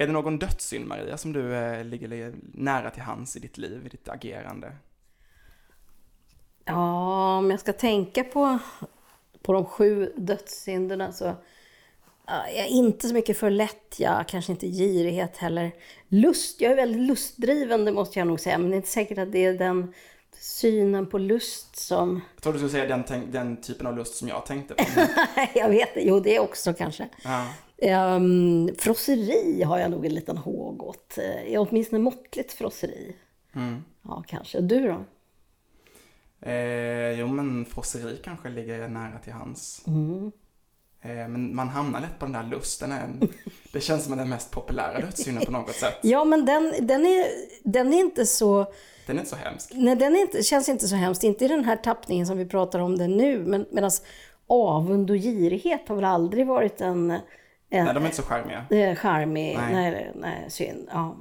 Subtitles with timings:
[0.00, 3.86] Är det någon dödssynd, Maria, som du eh, ligger nära till hands i ditt liv,
[3.86, 4.72] i ditt agerande?
[6.64, 8.58] Ja, om jag ska tänka på,
[9.42, 11.34] på de sju dödssynderna så
[12.28, 15.72] jag är inte så mycket för lättja, kanske inte girighet heller.
[16.08, 19.18] Lust, jag är väldigt lustdriven, det måste jag nog säga, men det är inte säkert
[19.18, 19.94] att det är den
[20.40, 22.20] synen på lust som...
[22.34, 24.84] Jag trodde du skulle säga den, den typen av lust som jag tänkte på.
[25.54, 27.08] jag vet jo det också kanske.
[27.24, 27.46] Ja.
[28.16, 31.18] Um, frosseri har jag nog en liten håg åt.
[31.18, 33.16] Uh, åtminstone måttligt frosseri.
[33.54, 33.84] Mm.
[34.02, 34.60] Ja, kanske.
[34.60, 35.04] Du då?
[36.40, 39.86] Eh, jo, men frosseri kanske ligger nära till hands.
[39.86, 40.32] Mm.
[41.02, 42.92] Eh, men man hamnar lätt på den där lusten.
[43.72, 45.98] Det känns som den mest populära dödssynden på något sätt.
[46.02, 47.26] Ja, men den, den, är,
[47.64, 48.72] den är inte så...
[49.06, 49.70] Den är inte så hemsk.
[49.74, 51.24] Nej, den är inte, känns inte så hemskt.
[51.24, 53.38] Inte i den här tappningen som vi pratar om det nu.
[53.38, 53.90] Men medan
[54.46, 57.10] avund och girighet har väl aldrig varit en...
[57.10, 57.20] en
[57.70, 58.66] nej, de är inte så charmiga.
[58.70, 59.72] Eh, charmig, nej.
[59.72, 60.88] nej, nej, synd.
[60.92, 61.16] Ja.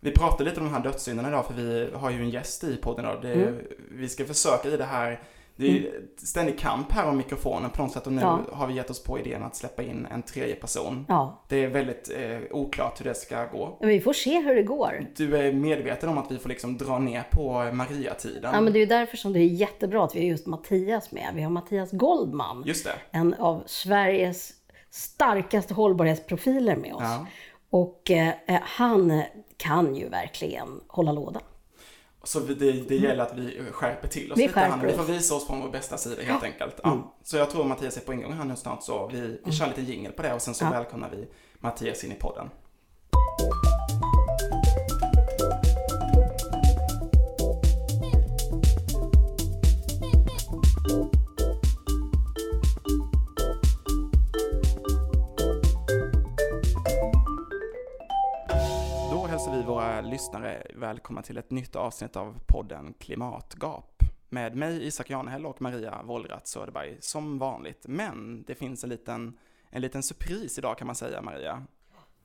[0.00, 2.76] Vi pratar lite om de här dödssynderna idag för vi har ju en gäst i
[2.76, 3.22] podden idag.
[3.22, 3.58] Det, mm.
[3.90, 5.20] Vi ska försöka i det här
[5.58, 6.08] det är mm.
[6.16, 8.40] ständig kamp här om mikrofonen på något sätt och nu ja.
[8.52, 11.04] har vi gett oss på idén att släppa in en tredje person.
[11.08, 11.44] Ja.
[11.48, 13.78] Det är väldigt eh, oklart hur det ska gå.
[13.80, 15.06] Vi får se hur det går.
[15.16, 18.50] Du är medveten om att vi får liksom dra ner på Maria-tiden.
[18.54, 21.12] Ja, men det är ju därför som det är jättebra att vi har just Mattias
[21.12, 21.30] med.
[21.34, 22.62] Vi har Mattias Goldman.
[22.66, 22.94] Just det.
[23.10, 24.52] En av Sveriges
[24.90, 27.02] starkaste hållbarhetsprofiler med oss.
[27.02, 27.26] Ja.
[27.70, 29.22] Och eh, han
[29.56, 31.40] kan ju verkligen hålla låda.
[32.22, 35.34] Så det, det gäller att vi skärper till oss vi lite här Vi får visa
[35.34, 36.80] oss från vår bästa sida helt enkelt.
[36.82, 36.92] Ja.
[36.92, 37.04] Mm.
[37.22, 39.52] Så jag tror Mattias är på ingång här nu snart så vi, vi mm.
[39.52, 40.70] kör lite jingel på det och sen så ja.
[40.70, 42.50] välkomnar vi Mattias in i podden.
[60.98, 64.02] Välkomna till ett nytt avsnitt av podden Klimatgap.
[64.28, 67.84] Med mig Isak Janehäll och Maria Wollratz Söderberg som vanligt.
[67.88, 69.38] Men det finns en liten,
[69.70, 71.62] en liten surpris idag kan man säga Maria.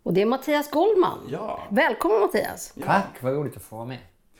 [0.03, 1.27] Och det är Mattias Goldman.
[1.31, 1.63] Ja.
[1.71, 2.73] Välkommen Mattias.
[2.75, 2.85] Ja.
[2.85, 3.99] Tack, vad roligt att få vara med.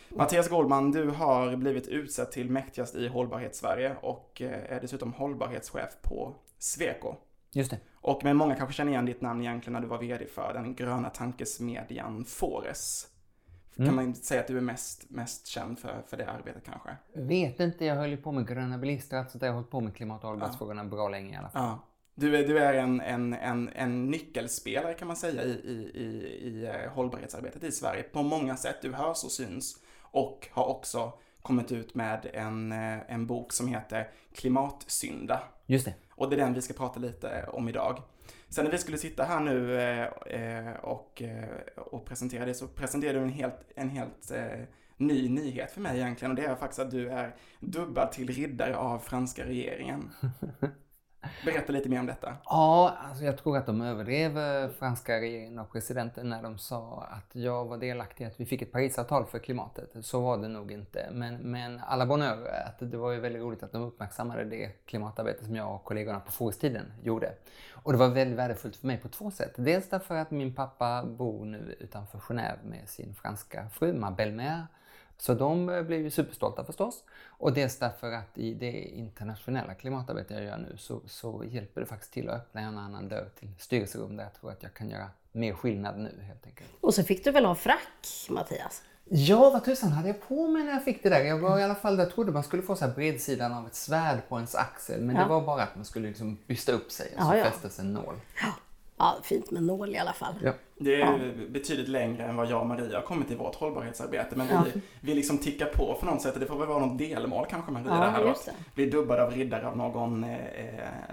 [0.10, 5.98] Mattias Goldman, du har blivit utsedd till mäktigast i Hållbarhetssverige och eh, är dessutom hållbarhetschef
[6.02, 7.16] på Sweco.
[7.52, 7.80] Just det.
[7.96, 10.76] Och men många kanske känner igen ditt namn egentligen när du var VD för den
[10.76, 13.13] gröna tankesmedjan Fores.
[13.76, 13.88] Mm.
[13.88, 16.90] Kan man säga att du är mest, mest känd för, för det arbetet kanske?
[17.14, 19.96] Vet inte, jag höll ju på med gröna bilister, alltså jag har hållit på med
[19.96, 20.90] klimat och hållbarhetsfrågorna ja.
[20.90, 21.64] bra länge i alla fall.
[21.64, 21.80] Ja.
[22.16, 26.08] Du är, du är en, en, en, en nyckelspelare kan man säga i, i, i,
[26.48, 28.76] i eh, hållbarhetsarbetet i Sverige på många sätt.
[28.82, 33.68] Du hörs och syns och har också kommit ut med en, eh, en bok som
[33.68, 35.40] heter Klimatsynda.
[35.66, 35.94] Just det.
[36.10, 38.02] Och det är den vi ska prata lite om idag.
[38.54, 40.04] Sen när vi skulle sitta här nu eh,
[40.42, 44.60] eh, och, eh, och presentera det så presenterade du en helt, en helt eh,
[44.98, 48.78] ny nyhet för mig egentligen och det är faktiskt att du är dubbad till riddare
[48.78, 50.10] av franska regeringen.
[51.46, 52.34] Berätta lite mer om detta.
[52.46, 54.34] Ja, alltså jag tror att de överdrev
[54.72, 58.62] franska regeringen och presidenten när de sa att jag var delaktig i att vi fick
[58.62, 59.96] ett Parisavtal för klimatet.
[60.02, 61.10] Så var det nog inte.
[61.12, 65.46] Men, men alla bonheur, att det var ju väldigt roligt att de uppmärksammade det klimatarbete
[65.46, 67.34] som jag och kollegorna på Forestiden gjorde.
[67.72, 69.54] Och det var väldigt värdefullt för mig på två sätt.
[69.56, 74.68] Dels därför att min pappa bor nu utanför Genève med sin franska fru, Mabel Mer,
[75.18, 77.04] så de eh, blev ju superstolta förstås.
[77.26, 81.88] Och dels därför att i det internationella klimatarbete jag gör nu så, så hjälper det
[81.88, 84.90] faktiskt till att öppna en annan dörr till styrelserum där jag tror att jag kan
[84.90, 86.70] göra mer skillnad nu helt enkelt.
[86.82, 88.84] Och så fick du väl ha frack, Mattias?
[89.06, 91.20] Ja, vad tusan hade jag på mig när jag fick det där?
[91.20, 93.76] Jag var i alla fall, jag trodde man skulle få så här bredsidan av ett
[93.76, 95.02] svärd på ens axel.
[95.02, 95.22] Men ja.
[95.22, 97.44] det var bara att man skulle liksom bysta upp sig och så ja, ja.
[97.44, 98.16] fästes en nål.
[98.42, 98.54] Ja.
[99.04, 100.34] Ja, fint med nål i alla fall.
[100.44, 100.54] Ja.
[100.78, 101.18] Det är ja.
[101.50, 104.36] betydligt längre än vad jag och Maria har kommit i vårt hållbarhetsarbete.
[104.36, 104.64] Men ja.
[104.74, 106.40] vi, vi liksom tickar på för något sätt.
[106.40, 108.36] Det får väl vara något delmål kanske Maria ja, det här då.
[108.76, 110.40] Bli dubbad av riddare av någon eh,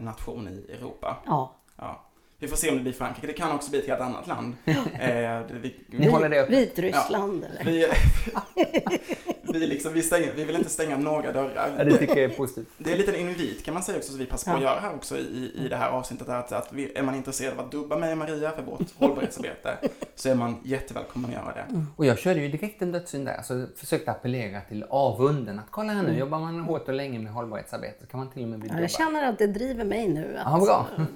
[0.01, 1.17] nation i Europa.
[1.27, 1.53] Ja.
[1.77, 2.03] ja.
[2.39, 3.27] Vi får se om det blir Frankrike.
[3.27, 4.55] Det kan också bli ett helt annat land.
[4.65, 6.51] eh, vi, Ni håller det uppe?
[6.51, 7.61] Vitryssland ja.
[7.61, 7.89] eller?
[9.53, 11.75] Vi, liksom, vi, stänger, vi vill inte stänga några dörrar.
[11.79, 12.69] Ja, det tycker jag är positivt.
[12.79, 14.81] Det är en liten invit kan man säga också, som vi passar på att göra
[14.81, 16.29] här också i, i det här avsnittet.
[16.29, 19.79] Att, att vi, är man intresserad av att dubba mig och Maria för vårt hållbarhetsarbete
[20.15, 21.61] så är man jättevälkommen att göra det.
[21.61, 21.87] Mm.
[21.97, 25.59] Och jag körde ju direkt en dödssynd där, alltså försökte appellera till avunden.
[25.59, 26.21] Att kolla här nu, mm.
[26.21, 28.83] jobbar man hårt och länge med hållbarhetsarbete kan man till och med bli dubbad.
[28.83, 30.37] Jag känner att det driver mig nu.
[30.39, 31.07] Att, ja, bra.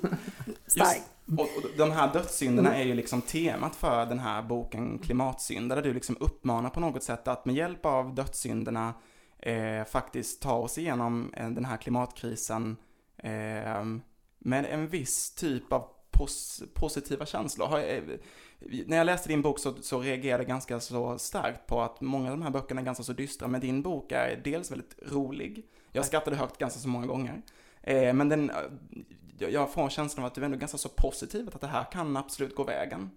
[0.67, 1.14] Starkt.
[1.27, 2.81] Och, och, de här dödssynderna mm.
[2.81, 7.03] är ju liksom temat för den här boken Klimatsynder, där du liksom uppmanar på något
[7.03, 8.95] sätt att med hjälp av dödssynderna
[9.39, 12.77] eh, faktiskt ta oss igenom eh, den här klimatkrisen
[13.17, 13.85] eh,
[14.39, 17.67] med en viss typ av pos positiva känslor.
[17.67, 18.03] Har, eh,
[18.87, 22.31] när jag läste din bok så, så reagerade jag ganska så starkt på att många
[22.31, 25.67] av de här böckerna är ganska så dystra, men din bok är dels väldigt rolig,
[25.93, 27.43] jag skrattade högt ganska så många gånger,
[27.83, 28.51] eh, men den,
[29.39, 32.17] jag får känslan av att du är ändå ganska så positiv, att det här kan
[32.17, 33.11] absolut gå vägen.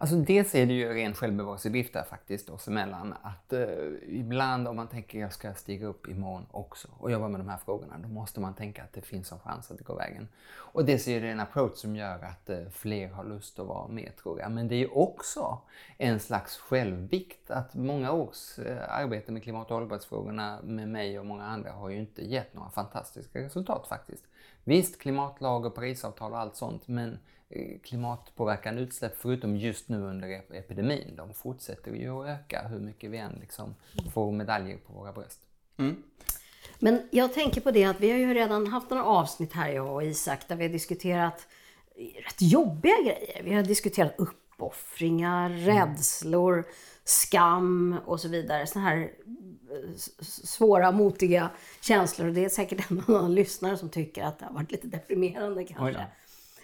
[0.00, 3.14] Alltså dels är det ju ren självbevarelsedrift där faktiskt oss emellan.
[3.22, 3.66] Att eh,
[4.08, 7.58] ibland om man tänker jag ska stiga upp imorgon också och jobba med de här
[7.64, 10.28] frågorna, då måste man tänka att det finns en chans att det går vägen.
[10.54, 13.88] Och dels är det en approach som gör att eh, fler har lust att vara
[13.88, 14.50] med tror jag.
[14.50, 15.60] Men det är ju också
[15.96, 21.26] en slags självvikt att många års eh, arbete med klimat och hållbarhetsfrågorna med mig och
[21.26, 24.24] många andra har ju inte gett några fantastiska resultat faktiskt.
[24.68, 27.18] Visst, klimatlag och Parisavtal och allt sånt, men
[27.50, 33.10] Eh, klimatpåverkande utsläpp, förutom just nu under epidemin, de fortsätter ju att öka hur mycket
[33.10, 33.74] vi än liksom
[34.14, 35.40] får medaljer på våra bröst.
[35.76, 36.02] Mm.
[36.78, 39.94] Men jag tänker på det att vi har ju redan haft några avsnitt här, jag
[39.94, 41.46] och Isak, där vi har diskuterat
[42.24, 43.42] rätt jobbiga grejer.
[43.44, 45.66] Vi har diskuterat uppoffringar, mm.
[45.66, 46.64] rädslor,
[47.04, 48.66] skam och så vidare.
[48.66, 49.10] Sådana här
[50.20, 51.50] svåra, motiga
[51.80, 52.28] känslor.
[52.28, 55.64] Och det är säkert en annan lyssnare som tycker att det har varit lite deprimerande
[55.64, 56.06] kanske.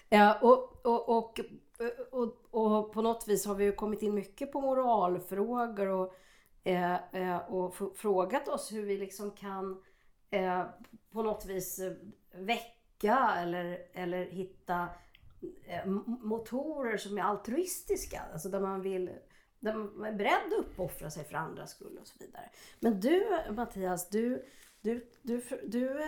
[0.08, 1.40] Ja, och, och, och,
[2.10, 6.14] och, och, på något vis har vi kommit in mycket på moralfrågor och,
[6.64, 9.82] eh, eh, och frågat oss hur vi liksom kan
[10.30, 10.62] eh,
[11.12, 11.80] på något vis
[12.34, 14.88] väcka eller, eller hitta
[16.20, 18.22] motorer som är altruistiska.
[18.32, 19.10] Alltså där man vill
[19.64, 22.50] där man är beredd att uppoffra sig för andras skull och så vidare.
[22.80, 24.44] Men du Mattias, du,
[24.80, 26.02] du, du, du, du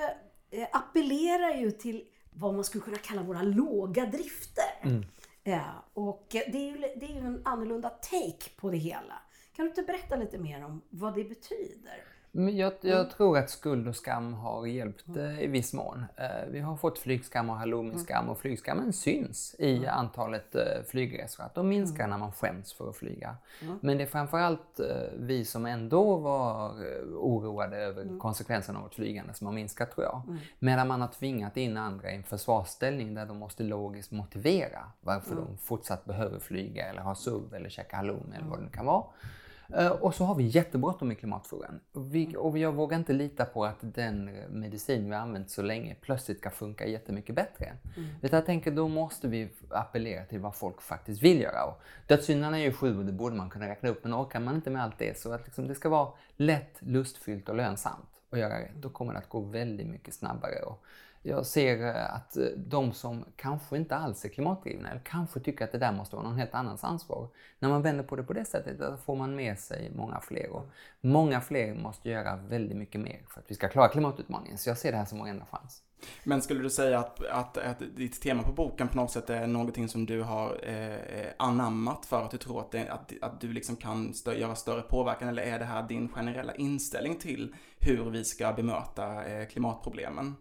[0.73, 4.81] appellerar ju till vad man skulle kunna kalla våra låga drifter.
[4.83, 5.05] Mm.
[5.43, 9.23] Ja, och det är, ju, det är ju en annorlunda take på det hela.
[9.53, 12.05] Kan du inte berätta lite mer om vad det betyder?
[12.37, 13.11] Jag, jag mm.
[13.17, 15.21] tror att skuld och skam har hjälpt mm.
[15.21, 16.05] eh, i viss mån.
[16.17, 18.31] Eh, vi har fått flygskam och halloumiskam mm.
[18.31, 19.89] och flygskammen syns i mm.
[19.89, 21.45] antalet eh, flygresor.
[21.45, 22.11] Att de minskar mm.
[22.11, 23.37] när man skäms för att flyga.
[23.63, 23.79] Mm.
[23.83, 24.87] Men det är framförallt eh,
[25.17, 26.73] vi som ändå var
[27.15, 30.39] oroade över konsekvenserna av ett flygande som har minskat tror jag.
[30.59, 35.37] Medan man har tvingat in andra i en försvarsställning där de måste logiskt motivera varför
[35.37, 38.87] de fortsatt behöver flyga eller ha SUV eller käka halloumi eller vad det nu kan
[38.87, 39.05] vara.
[39.75, 41.81] Eh, och så har vi jättebråttom med klimatfrågan.
[41.93, 45.97] Vi, och jag vågar inte lita på att den medicin vi har använt så länge
[46.01, 47.73] plötsligt ska funka jättemycket bättre.
[47.97, 48.09] Mm.
[48.23, 51.65] Utan jag tänker då måste vi appellera till vad folk faktiskt vill göra.
[51.65, 54.05] Och dödssynderna är ju sju och det borde man kunna räkna upp.
[54.05, 57.49] Men orkar man inte med allt det så att liksom det ska vara lätt, lustfyllt
[57.49, 58.75] och lönsamt att göra rätt.
[58.75, 60.63] Då kommer det att gå väldigt mycket snabbare.
[60.63, 60.85] Och
[61.27, 65.65] jag ser eh, att eh, de som kanske inte alls är klimatdrivna eller kanske tycker
[65.65, 67.29] att det där måste vara någon helt annans ansvar.
[67.59, 70.51] När man vänder på det på det sättet då får man med sig många fler.
[70.51, 70.71] Och
[71.01, 74.59] många fler måste göra väldigt mycket mer för att vi ska klara klimatutmaningen.
[74.59, 75.83] Så jag ser det här som vår enda chans.
[76.25, 79.47] Men skulle du säga att, att, att ditt tema på boken på något sätt är
[79.47, 83.41] någonting som du har eh, eh anammat för att du tror att, det, att, att
[83.41, 85.29] du liksom kan stö göra större påverkan?
[85.29, 90.35] Eller är det här din generella inställning till hur vi ska bemöta eh, klimatproblemen?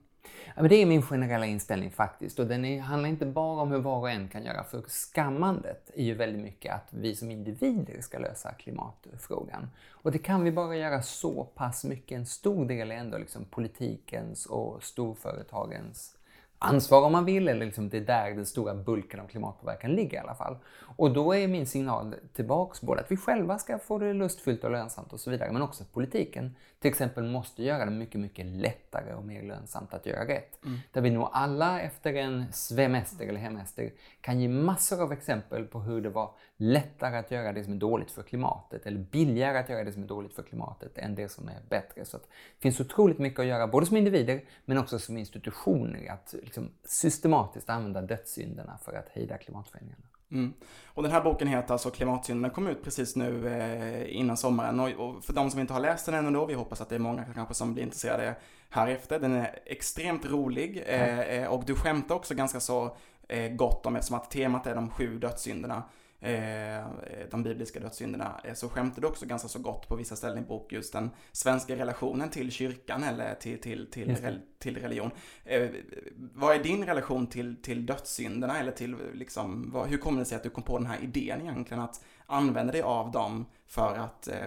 [0.46, 2.40] Ja, men det är min generella inställning faktiskt.
[2.40, 4.64] Och den är, handlar inte bara om hur var och en kan göra.
[4.64, 9.70] För skammandet är ju väldigt mycket att vi som individer ska lösa klimatfrågan.
[9.90, 12.16] Och det kan vi bara göra så pass mycket.
[12.16, 16.15] En stor del är ändå liksom politikens och storföretagens
[16.60, 20.18] ansvar om man vill, eller liksom det är där den stora bulken av klimatpåverkan ligger
[20.18, 20.58] i alla fall.
[20.98, 24.72] Och då är min signal tillbaks både att vi själva ska få det lustfyllt och
[24.72, 28.46] lönsamt och så vidare, men också att politiken till exempel måste göra det mycket, mycket
[28.46, 30.66] lättare och mer lönsamt att göra rätt.
[30.66, 30.80] Mm.
[30.92, 33.92] Där vi nog alla efter en svemester eller hemester
[34.22, 37.78] kan ge massor av exempel på hur det var lättare att göra det som är
[37.78, 41.30] dåligt för klimatet eller billigare att göra det som är dåligt för klimatet än det
[41.30, 42.06] som är bättre.
[42.06, 42.24] Så det
[42.60, 47.70] finns otroligt mycket att göra både som individer men också som institutioner att liksom systematiskt
[47.70, 50.06] använda dödssynderna för att hejda klimatförändringarna.
[50.32, 50.54] Mm.
[50.86, 54.80] Och den här boken heter alltså Klimatsynderna, kom ut precis nu eh, innan sommaren.
[54.80, 56.96] Och, och, för de som inte har läst den ännu då, vi hoppas att det
[56.96, 58.36] är många kanske som blir intresserade
[58.70, 59.20] här efter.
[59.20, 62.98] Den är extremt rolig eh, och du skämtar också ganska så
[63.28, 65.84] eh, gott om eftersom att temat är de sju dödssynderna.
[66.26, 66.86] Eh,
[67.32, 70.42] de bibliska dödssynderna, eh, så skämtar du också ganska så gott på vissa ställen i
[70.42, 75.12] bok just den svenska relationen till kyrkan eller till, till, till, rel, till religion.
[75.44, 75.70] Eh,
[76.16, 80.36] vad är din relation till, till dödssynderna eller till liksom, vad, hur kommer det sig
[80.36, 84.28] att du kom på den här idén egentligen att använda dig av dem för att
[84.28, 84.46] eh,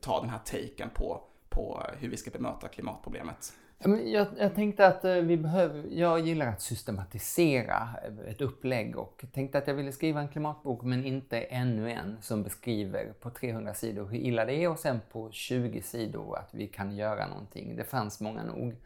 [0.00, 3.52] ta den här taken på, på hur vi ska bemöta klimatproblemet?
[3.84, 9.24] Jag, jag, tänkte att eh, vi behöver, jag gillar att systematisera eh, ett upplägg och
[9.32, 13.74] tänkte att jag ville skriva en klimatbok men inte ännu en som beskriver på 300
[13.74, 17.76] sidor hur illa det är och sen på 20 sidor att vi kan göra någonting.
[17.76, 18.76] Det fanns många nog.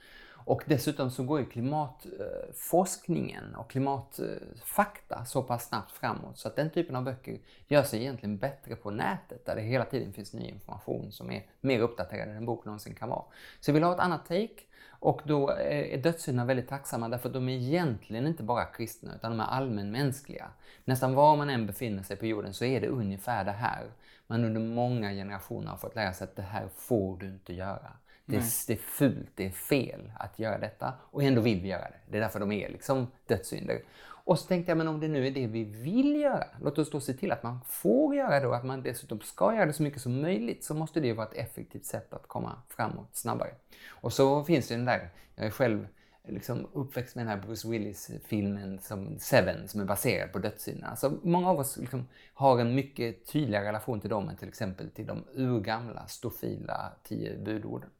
[0.46, 6.70] Och dessutom så går ju klimatforskningen och klimatfakta så pass snabbt framåt så att den
[6.70, 10.48] typen av böcker gör sig egentligen bättre på nätet där det hela tiden finns ny
[10.48, 13.24] information som är mer uppdaterad än en bok någonsin kan vara.
[13.60, 14.60] Så jag vill ha ett annat take
[15.04, 19.30] och då är dödssynderna väldigt tacksamma därför att de är egentligen inte bara kristna utan
[19.30, 20.46] de är allmänmänskliga.
[20.84, 23.84] Nästan var man än befinner sig på jorden så är det ungefär det här.
[24.26, 27.92] Man under många generationer har fått lära sig att det här får du inte göra.
[28.24, 31.68] Det är, det är fult, det är fel att göra detta och ändå vill vi
[31.68, 32.00] göra det.
[32.10, 33.82] Det är därför de är liksom dödssynder.
[34.24, 36.90] Och så tänkte jag, men om det nu är det vi vill göra, låt oss
[36.90, 39.72] då se till att man får göra det och att man dessutom ska göra det
[39.72, 43.16] så mycket som möjligt, så måste det ju vara ett effektivt sätt att komma framåt
[43.16, 43.50] snabbare.
[43.88, 45.86] Och så finns det den där, jag är själv
[46.28, 50.88] liksom uppväxt med den här Bruce Willis-filmen som Seven som är baserad på dödssynderna.
[50.88, 54.90] Alltså, många av oss liksom har en mycket tydligare relation till dem än till exempel
[54.90, 57.90] till de urgamla stofila tio budorden.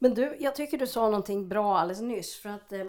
[0.00, 2.40] Men du, jag tycker du sa någonting bra alldeles nyss.
[2.40, 2.84] För att eh,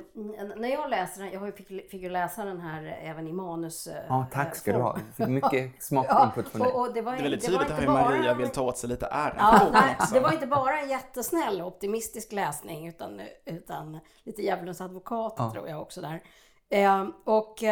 [0.56, 3.88] när jag läser den, jag fick, fick ju läsa den här även i manus.
[3.88, 4.98] Eh, ja, tack ska du ha.
[5.18, 6.72] Fick mycket smakinput från dig.
[6.72, 8.90] Och, och det, var, det är väldigt tydligt här hur Maria vill ta åt sig
[8.90, 14.42] lite äran ja, nej, Det var inte bara en jättesnäll optimistisk läsning utan, utan lite
[14.42, 15.52] djävulens advokat ja.
[15.52, 16.22] tror jag också där.
[16.70, 17.64] Eh, och,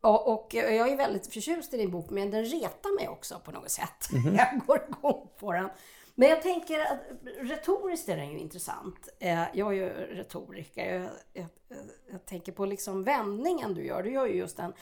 [0.00, 3.50] och, och, jag är väldigt förtjust i din bok men den retar mig också på
[3.50, 4.12] något sätt.
[4.12, 4.36] Mm -hmm.
[4.52, 5.68] Jag går igång på den.
[6.14, 7.00] Men jag tänker att
[7.40, 9.08] retoriskt är den ju intressant.
[9.18, 10.92] Eh, jag är ju retoriker.
[10.92, 11.46] Jag, jag,
[12.10, 14.02] jag, tänker på liksom vändningen du gör.
[14.02, 14.72] Du gör ju just en,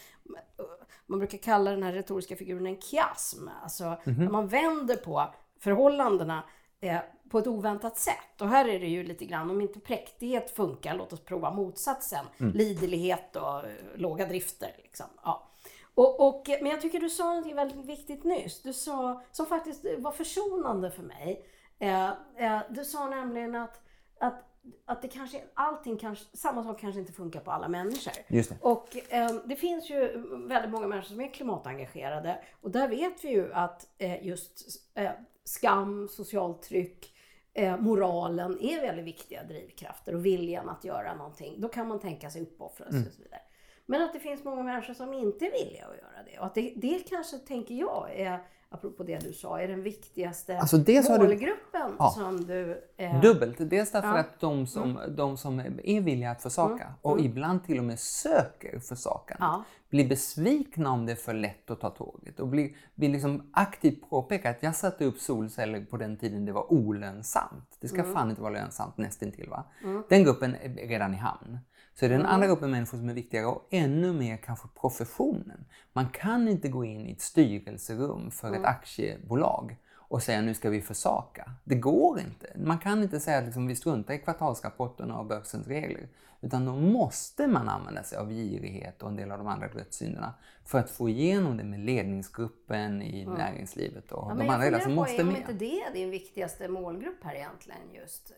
[1.07, 3.49] man brukar kalla den här retoriska figuren en kiasm.
[3.62, 4.19] Alltså mm -hmm.
[4.19, 6.45] när man vänder på förhållandena
[6.81, 6.99] eh,
[7.31, 8.41] på ett oväntat sätt.
[8.41, 12.27] Och här är det ju lite grann, om inte präktighet funkar, låt oss prova motsatsen.
[12.41, 12.53] Mm.
[12.53, 13.62] Liderlighet och
[13.95, 14.71] låga drifter.
[14.83, 15.07] Liksom.
[15.25, 15.51] Ja.
[15.95, 18.63] Och, och, men jag tycker du sa något väldigt viktigt nyss.
[18.63, 21.47] Du sa, som faktiskt var försonande för mig.
[21.79, 23.81] Eh, eh, du sa nämligen att,
[24.21, 24.45] att,
[24.85, 28.13] att det kanske, allting kanske, samma sak kanske inte funkar på alla människor.
[28.29, 28.57] Just det.
[28.61, 32.45] Och eh, det finns ju väldigt många människor som är klimatengagerade.
[32.61, 35.11] Och där vet vi ju att eh, just eh,
[35.45, 37.15] skam, socialt tryck,
[37.55, 41.61] eh, moralen är väldigt viktiga drivkrafter och viljan att göra någonting.
[41.61, 43.09] Då kan man tänka sig uppoffrelse mm.
[43.09, 43.41] och så vidare.
[43.87, 46.39] Men att det finns många människor som inte är villiga att göra det.
[46.39, 48.41] Och att det, det kanske, tänker jag, är
[48.73, 52.85] apropå det du sa, är den viktigaste alltså målgruppen du, ja, som du...
[52.97, 53.57] Eh, dubbelt.
[53.59, 54.19] Dels därför ja.
[54.19, 55.17] att de som, mm.
[55.17, 56.95] de som är villiga att försaka mm.
[57.03, 57.25] och mm.
[57.27, 59.65] ibland till och med söker försakandet ja.
[59.91, 64.11] blir besvikna om det är för lätt att ta tåget och blir, blir liksom aktivt
[64.11, 67.77] påpeka att jag satte upp solceller på den tiden det var olönsamt.
[67.81, 68.15] Det ska mm.
[68.15, 69.49] fan inte vara lönsamt nästintill.
[69.51, 69.65] Va?
[69.83, 70.03] Mm.
[70.09, 71.59] Den gruppen är redan i hamn.
[71.95, 75.65] Så är det den andra gruppen människor som är viktigare och ännu mer kanske professionen.
[75.93, 78.65] Man kan inte gå in i ett styrelserum för ett mm.
[78.65, 81.53] aktiebolag och säga nu ska vi försaka.
[81.65, 82.53] Det går inte.
[82.57, 86.09] Man kan inte säga att liksom, vi struntar i kvartalsrapporterna och börsens regler.
[86.41, 90.35] Utan då måste man använda sig av girighet och en del av de andra dödssynderna
[90.65, 93.35] för att få igenom det med ledningsgruppen i mm.
[93.35, 95.35] näringslivet och ja, de andra som måste med.
[95.35, 98.33] Jag inte det är din viktigaste målgrupp här egentligen just.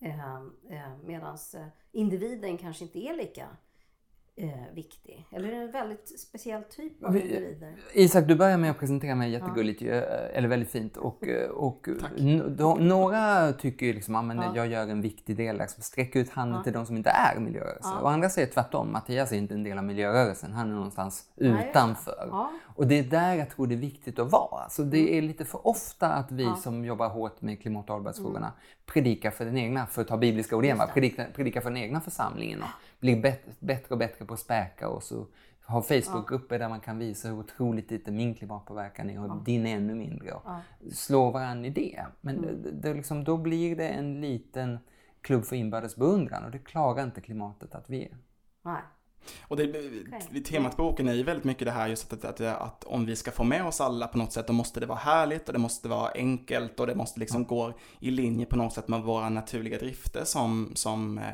[0.00, 0.34] Eh, eh,
[0.70, 3.48] eh, Medan eh, individen kanske inte är lika
[4.36, 5.26] eh, viktig?
[5.32, 7.76] Eller är det en väldigt speciell typ av individer?
[7.94, 9.94] Isak, du börjar med att presentera mig jättegulligt, ja.
[9.94, 10.96] Eh, eller väldigt fint.
[10.96, 11.88] Och, eh, och
[12.80, 14.52] några tycker liksom att ja.
[14.56, 16.64] jag gör en viktig del, liksom, sträck ut handen ja.
[16.64, 17.92] till de som inte är miljörörelsen.
[17.94, 18.00] Ja.
[18.00, 22.48] Och andra säger tvärtom, Mattias är inte en del av miljörörelsen, han är någonstans utanför.
[22.80, 24.62] Och det är där jag tror det är viktigt att vara.
[24.62, 25.14] Alltså, det mm.
[25.14, 28.58] är lite för ofta att vi som jobbar hårt med klimat och hållbarhetsfrågorna mm.
[28.86, 32.00] predikar för den egna, för att ta bibliska ord igen, predikar, predikar för den egna
[32.00, 32.62] församlingen.
[32.62, 32.68] Och,
[33.00, 33.22] blir
[33.60, 35.26] bättre och bättre på att späka och så
[35.64, 39.42] har Facebookgrupper där man kan visa hur otroligt lite min klimatpåverkan är och ja.
[39.44, 40.32] din är ännu mindre.
[40.32, 40.60] Och ja.
[40.92, 42.06] Slå varandra i det.
[42.20, 42.62] Men mm.
[42.62, 44.78] det, det liksom, då blir det en liten
[45.20, 48.16] klubb för inbördes beundran och det klarar inte klimatet att vi är.
[48.62, 48.82] Nej.
[49.42, 50.42] Och det, okay.
[50.42, 53.06] temat på boken är ju väldigt mycket det här just att, att, att, att, om
[53.06, 55.52] vi ska få med oss alla på något sätt, då måste det vara härligt och
[55.52, 57.48] det måste vara enkelt och det måste liksom mm.
[57.48, 61.24] gå i linje på något sätt med våra naturliga drifter som, som eh,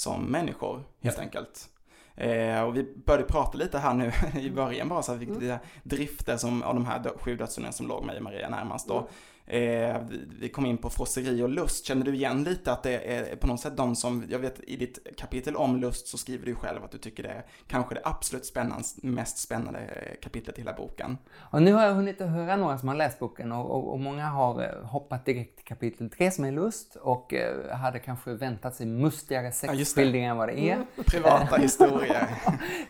[0.00, 1.26] som människor helt mm.
[1.26, 1.68] enkelt.
[2.14, 4.54] Eh, och vi började prata lite här nu i mm.
[4.54, 5.58] början bara så att vi fick mm.
[5.82, 9.08] drifter som, av de här sju dödssynderna som låg mig och Maria närmast då.
[9.50, 9.96] Eh,
[10.40, 11.84] vi kom in på frosseri och lust.
[11.84, 14.76] Känner du igen lite att det är på något sätt de som, jag vet i
[14.76, 18.00] ditt kapitel om lust så skriver du själv att du tycker det är kanske det
[18.04, 19.80] absolut spännande, mest spännande
[20.22, 21.18] kapitlet i hela boken.
[21.38, 24.00] Och nu har jag hunnit att höra några som har läst boken och, och, och
[24.00, 28.34] många har eh, hoppat direkt till kapitel 3 som är lust och eh, hade kanske
[28.34, 30.74] väntat sig mustigare sexskildringar ja, än vad det är.
[30.74, 30.86] Mm.
[31.06, 32.28] Privata historier.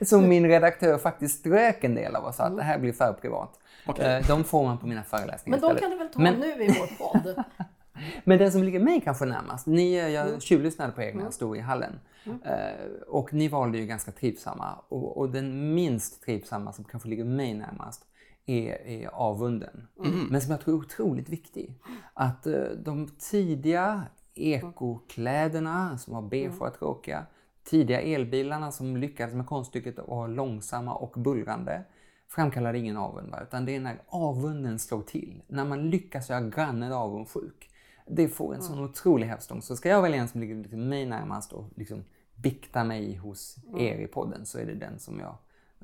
[0.04, 3.12] så min redaktör faktiskt strök en del av och sa att det här blir för
[3.12, 3.60] privat.
[3.86, 4.18] Okay.
[4.20, 6.34] Eh, de får man på mina föreläsningar Men de kan du väl ta Men...
[6.40, 7.44] nu i vår podd?
[8.24, 10.40] Men den som ligger mig kanske närmast, ni, jag Mm.
[10.40, 12.00] tjuvlyssnade på er när jag stod i hallen.
[12.44, 14.74] Eh, och ni valde ju ganska trivsamma.
[14.88, 18.06] Och, och den minst trivsamma som kanske ligger mig närmast
[18.46, 19.86] är, är avunden.
[20.04, 20.26] Mm.
[20.30, 21.74] Men som jag tror är otroligt viktig.
[22.14, 24.02] Att eh, de tidiga
[24.34, 26.60] ekokläderna som var beige Mm.
[26.62, 27.26] och tråkiga,
[27.64, 31.84] tidiga elbilarna som lyckades med konststycket att vara långsamma och bullrande
[32.30, 33.30] framkallade ingen avund.
[33.30, 33.42] Va?
[33.42, 37.70] Utan det är när avunden slår till, när man lyckas göra grannen avundsjuk.
[38.06, 39.62] Det får en sån otrolig hävstång.
[39.62, 43.56] Så ska jag välja en som ligger liksom mig närmast och liksom bikta mig hos
[43.78, 45.38] er i podden så är det den som jag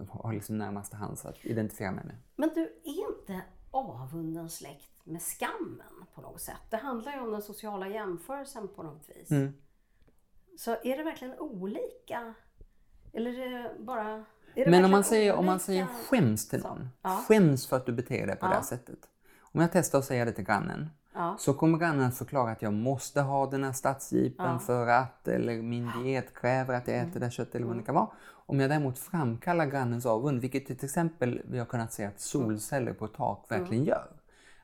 [0.09, 2.17] har liksom närmast till hands att identifiera mig med.
[2.37, 6.61] Men du, är inte avunden släkt med skammen på något sätt?
[6.71, 9.31] Det handlar ju om den sociala jämförelsen på något vis.
[9.31, 9.53] Mm.
[10.57, 12.35] Så är det verkligen olika?
[13.13, 14.25] Eller är det bara...
[14.65, 17.11] Det Men om man säger, om man säger skäms till någon, Ja.
[17.29, 18.63] skäms för att du beter dig på det här Ja.
[18.63, 18.99] sättet.
[19.41, 21.37] Om jag testar att säga det till grannen Ja.
[21.39, 24.59] så kommer grannen att förklara att jag måste ha den här stadsjeepen Ja.
[24.59, 27.83] för att, eller min diet kräver att jag äter det här köttet eller vad det
[27.83, 28.09] kan vara.
[28.49, 32.93] Om jag däremot framkallar grannens avund, vilket till exempel vi har kunnat se att solceller
[32.93, 34.07] på tak verkligen gör.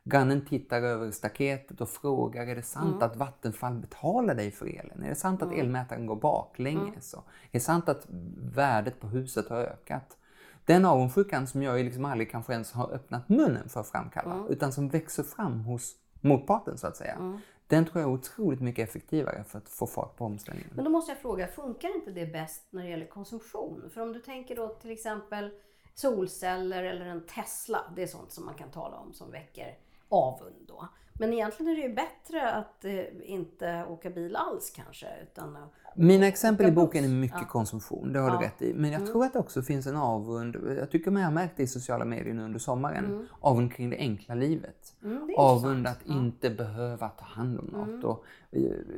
[0.04, 5.02] Grannen tittar över staketet och frågar, är det sant att Vattenfall betalar dig för elen?
[5.02, 7.14] Är det sant att elmätaren går baklänges?
[7.14, 8.06] Och Är det sant att
[8.54, 10.16] värdet på huset har ökat?
[10.64, 14.72] Den avundsjukan som jag liksom aldrig kanske ens har öppnat munnen för att framkalla, utan
[14.72, 17.40] som växer fram hos motparten så att säga.
[17.66, 20.70] Den tror jag är otroligt mycket effektivare för att få fart på omställningen.
[20.74, 23.90] Men då måste jag fråga, funkar inte det bäst när det gäller konsumtion?
[23.94, 25.50] För om du tänker då till exempel
[25.94, 27.84] solceller eller en Tesla.
[27.96, 29.78] Det är sånt som man kan tala om som väcker
[30.12, 30.88] avund då.
[31.14, 33.00] Men egentligen är det ju bättre att eh,
[33.30, 35.06] inte åka bil alls kanske.
[35.22, 35.56] Utan
[35.96, 37.46] Mina exempel i boken är mycket Ja.
[37.48, 38.38] konsumtion, det har du Ja.
[38.38, 38.50] Mm.
[38.50, 38.74] rätt i.
[38.74, 41.62] Men jag tror att det också finns en avund, jag tycker man har märkt det
[41.62, 44.94] i sociala medier nu under sommaren, avund kring det enkla livet.
[45.04, 45.98] Mm, det avund att.
[46.04, 46.14] Ja.
[46.14, 47.88] inte behöva ta hand om något.
[47.88, 48.04] Mm.
[48.04, 48.24] Och,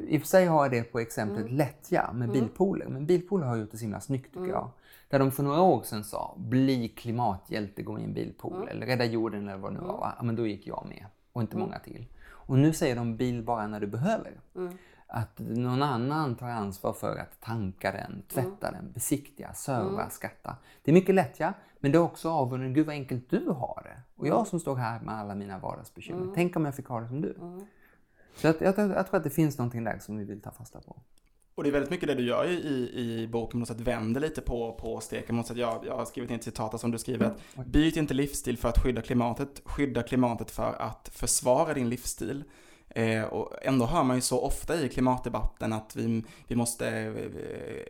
[0.08, 3.56] I och för sig har jag det på exemplet lättja med bilpooler, men bilpooler har
[3.56, 4.50] gjort det så himla snyggt tycker Mm.
[4.50, 4.70] jag.
[5.14, 8.68] Där de för några år sedan sa, bli klimathjälte, gå i en bilpool, Mm.
[8.68, 9.98] eller rädda jorden eller vad det nu var.
[9.98, 10.14] va?
[10.16, 11.66] Ja, men då gick jag med, och inte Mm.
[11.68, 12.06] många till.
[12.26, 14.40] Och nu säger de bil bara när du behöver.
[14.56, 14.78] Mm.
[15.06, 18.82] Att någon annan tar ansvar för att tanka den, tvätta Mm.
[18.84, 20.56] den, besiktiga, serva, skatta.
[20.82, 22.74] Det är mycket lätt ja, men det är också avunden.
[22.74, 24.00] Gud vad enkelt du har det.
[24.16, 24.36] Och Mm.
[24.38, 26.32] jag som står här med alla mina vardagsbekymmer.
[26.34, 27.36] Tänk om jag fick ha det som du.
[28.36, 30.80] Så jag, jag, jag tror att det finns någonting där som vi vill ta fasta
[30.80, 30.96] på.
[31.54, 33.80] Och det är väldigt mycket det du gör i, i, i boken, på något sätt
[33.80, 35.26] vänder lite på, på steken.
[35.26, 37.96] På något sätt, jag, jag har skrivit in ett citat som du skriver att byt
[37.96, 42.44] inte livsstil för att skydda klimatet, skydda klimatet för att försvara din livsstil.
[42.88, 47.10] Eh, och ändå hör man ju så ofta i klimatdebatten att vi, vi måste,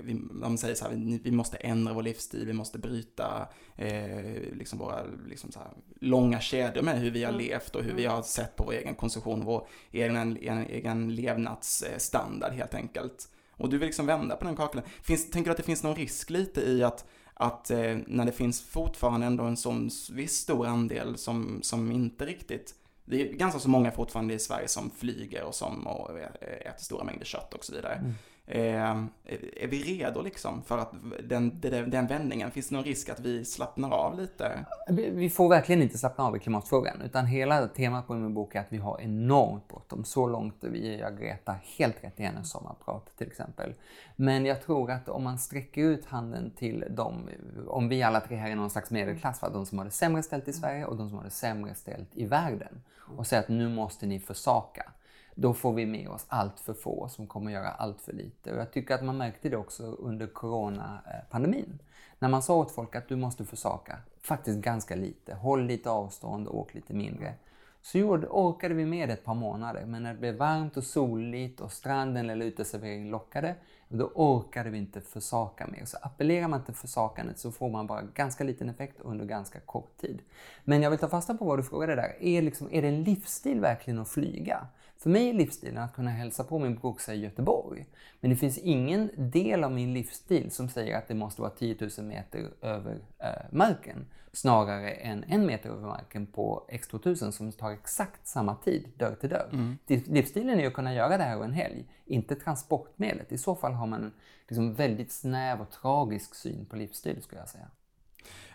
[0.01, 4.53] vi, de säger så här, vi, vi måste ändra vår livsstil, vi måste bryta eh,
[4.53, 5.69] liksom våra liksom så här,
[6.01, 8.95] långa kedjor med hur vi har levt och hur vi har sett på vår egen
[8.95, 13.29] konsumtion, vår egen, egen, egen levnadsstandard helt enkelt.
[13.57, 14.83] Och du vill liksom vända på den kakan.
[15.03, 18.33] Finns, tänker du att det finns någon risk lite i att, att eh, när det
[18.33, 23.61] finns fortfarande ändå en sån viss stor andel som, som inte riktigt det är ganska
[23.61, 27.55] så många fortfarande i Sverige som flyger och som och eh, äter stora mängder kött
[27.55, 27.95] och så vidare.
[27.95, 28.15] Mm.
[28.47, 28.91] Eh,
[29.25, 30.93] är- vi redo liksom för att
[31.25, 34.65] den, den, den vändningen, finns det någon risk att vi slappnar av lite?
[34.89, 38.61] Vi får verkligen inte slappna av i klimatfrågan, utan hela temat på min bok är
[38.61, 40.05] att vi har enormt bråttom.
[40.05, 43.75] Så långt vi jag Greta helt rätt i hennes sommarprat till exempel.
[44.17, 47.29] Men jag tror att om man sträcker ut handen till dem,
[47.67, 49.49] om vi alla tre här är någon slags medelklass, va?
[49.49, 52.09] de som har det sämre ställt i Sverige och de som har det sämre ställt
[52.13, 52.83] i världen,
[53.17, 54.93] och säger att nu måste ni försaka.
[55.35, 58.53] Då får vi med oss allt för få som kommer göra allt för lite.
[58.53, 61.79] Och jag tycker att man märkte det också under coronapandemin.
[62.19, 66.49] När man sa åt folk att du måste försaka, faktiskt ganska lite, håll lite avstånd,
[66.49, 67.35] åk lite mindre.
[67.83, 70.85] Så gjorde, orkade vi med det ett par månader, men när det blev varmt och
[70.85, 73.55] soligt och stranden eller uteserveringen lockade,
[73.89, 75.85] då orkade vi inte försaka mer.
[75.85, 79.97] Så appellerar man till försakandet så får man bara ganska liten effekt under ganska kort
[79.97, 80.23] tid.
[80.65, 82.17] Men jag vill ta fasta på vad du frågade där.
[82.21, 84.67] Är, liksom, är det en livsstil verkligen att flyga?
[85.05, 87.87] För mig är livsstilen att kunna hälsa på min brorsa i Göteborg.
[88.21, 91.77] Men det finns ingen del av min livsstil som säger att det måste vara 10
[91.99, 94.07] 000 meter över eh, marken.
[94.33, 99.31] Snarare än en meter över marken på X2000 som tar exakt samma tid dörr till
[99.31, 99.77] dörr.
[99.87, 103.33] Livsstilen är att kunna göra det här över en helg, inte transportmedlet.
[103.33, 104.13] I så fall har man en
[104.49, 107.69] liksom, väldigt snäv och tragisk syn på livsstil skulle jag säga.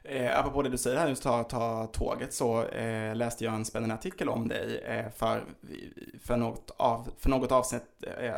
[0.04, 3.66] Eh, apropå det du säger här, just ta, ta tåget, så eh, läste jag en
[3.66, 5.44] spännande artikel om dig eh, för,
[6.24, 7.84] för, något av, för, något avsnitt,
[8.22, 8.34] eh,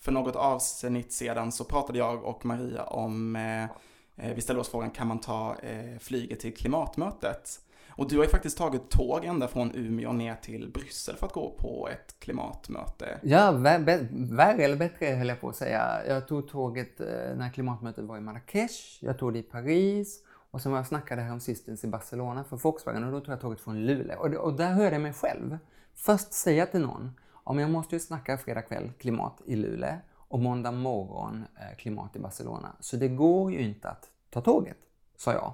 [0.00, 4.68] för något avsnitt sedan så pratade jag och Maria om, eh, eh vi ställde oss
[4.68, 7.60] frågan, kan man ta eh, flyget till klimatmötet?
[7.96, 11.32] Och du har ju faktiskt tagit tåg ända från Umeå ner till Bryssel för att
[11.32, 13.18] gå på ett klimatmöte.
[13.22, 16.06] Ja, värre eller bättre höll jag på att säga.
[16.08, 20.20] Jag tog tåget eh, när klimatmötet var i Marrakesh, jag tog det i Paris
[20.54, 23.32] och sen var jag snackade här om sistens i Barcelona för Volkswagen och då tog
[23.32, 24.18] jag tåget från Luleå.
[24.18, 25.58] Och, och där hörde jag mig själv
[25.94, 30.38] först säga till någon, om jag måste ju snacka fredag kväll klimat i Luleå och
[30.40, 32.76] måndag morgon eh, klimat i Barcelona.
[32.80, 34.76] Så det går ju inte att ta tåget,
[35.16, 35.52] sa jag.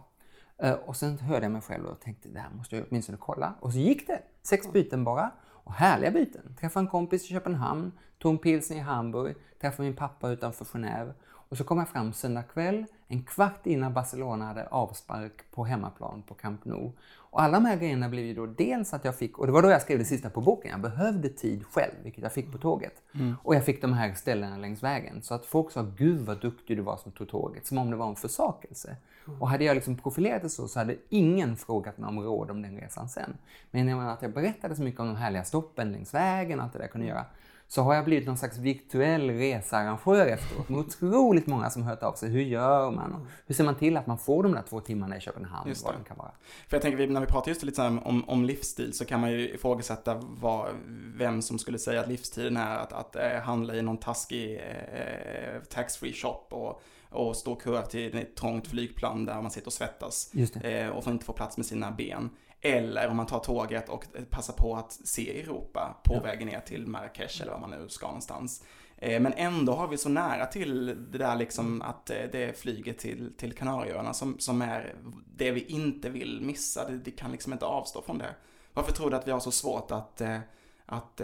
[0.58, 3.54] Eh, och sen hörde jag mig själv och tänkte, det här måste jag åtminstone kolla.
[3.60, 4.22] Och så gick det.
[4.42, 5.30] Sex byten bara.
[5.42, 6.56] Och härliga byten.
[6.60, 11.12] Träffade en kompis i Köpenhamn, tog en pilsner i Hamburg, träffade min pappa utanför Genève.
[11.50, 16.22] Och så kom jag fram söndag kväll, en kvart innan Barcelona hade avspark på hemmaplan
[16.22, 16.92] på Camp Nou.
[17.16, 19.62] Och alla de här grejerna blev ju då dels att jag fick, och det var
[19.62, 22.58] då jag skrev det sista på boken, jag behövde tid själv, vilket jag fick på
[22.58, 23.02] tåget.
[23.14, 23.36] Mm.
[23.42, 25.22] Och jag fick de här ställena längs vägen.
[25.22, 27.96] Så att folk sa, gud vad duktig du var som tog tåget, som om det
[27.96, 28.96] var en försakelse.
[29.26, 29.42] Mm.
[29.42, 32.62] Och hade jag liksom profilerat det så, så hade ingen frågat mig om råd om
[32.62, 33.36] den resan sen.
[33.70, 36.64] Men och med att jag berättade så mycket om de härliga stoppen längs vägen och
[36.64, 37.24] allt det där jag kunde göra,
[37.72, 40.68] så har jag blivit någon slags virtuell researrangör efteråt.
[40.68, 42.30] Med otroligt många som hört av sig.
[42.30, 43.26] Hur gör man?
[43.46, 45.68] hur ser man till att man får de där två timmarna i Köpenhamn?
[45.68, 46.30] Just det kan vara.
[46.68, 49.54] För jag tänker, när vi pratar just lite om, om livsstil så kan man ju
[49.54, 50.68] ifrågasätta vad,
[51.16, 55.62] vem som skulle säga att livsstilen är att, att äh, handla i någon taskig äh,
[55.68, 59.72] taxfree shop och och stå och köa till ett trångt flygplan där man sitter och
[59.72, 62.30] svettas eh, och får inte få plats med sina ben.
[62.61, 66.20] Eller om man tar tåget och passar på att se Europa på ja.
[66.20, 68.64] vägen ner till Marrakesh eller var man nu ska någonstans.
[68.96, 72.53] Eh, men ändå har vi så nära till det där liksom att eh, det är
[72.53, 74.94] flyget till, till Kanarieöarna som, som är
[75.37, 76.88] det vi inte vill missa.
[76.88, 78.35] Det, det kan liksom inte avstå från det.
[78.75, 80.38] Varför tror du att vi har så svårt att, eh,
[80.87, 81.20] att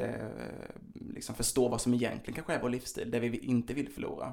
[0.95, 4.33] liksom förstå vad som egentligen kanske är vår livsstil, det vi inte vill förlora?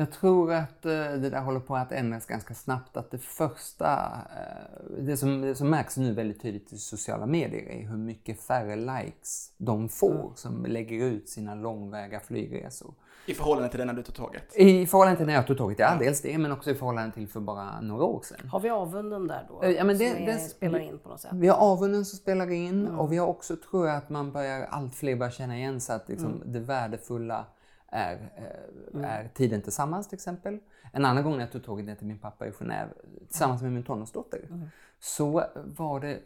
[0.00, 2.96] Jag tror att eh, det där håller på att ändras ganska snabbt.
[2.96, 7.68] Att det första, eh, det som, det som märks nu väldigt tydligt i sociala medier
[7.70, 10.34] är hur mycket färre likes de får mm.
[10.34, 12.94] som lägger ut sina långväga flygresor.
[13.26, 14.56] I förhållande till det när du tog tåget?
[14.56, 15.96] I förhållande till när jag tog tåget, ja.
[16.00, 18.48] Dels det, men också i förhållande till för bara några år sedan.
[18.48, 19.70] Har vi avunden där då?
[19.70, 21.30] Ja, men det, som det, spelar in på något sätt?
[21.34, 22.98] Vi har avunden som spelar in mm.
[22.98, 25.96] och vi har också, tror jag, att man börjar, allt fler börjar känna igen sig
[25.96, 26.52] att liksom, mm.
[26.52, 27.46] det värdefulla
[27.90, 29.04] är, eh, mm.
[29.10, 30.58] är tiden tillsammans till exempel.
[30.92, 32.88] En annan gång när jag tog tåget ner till min pappa i Genève
[33.28, 34.68] tillsammans med min tonårsdotter mm.
[35.00, 36.20] så var det eh,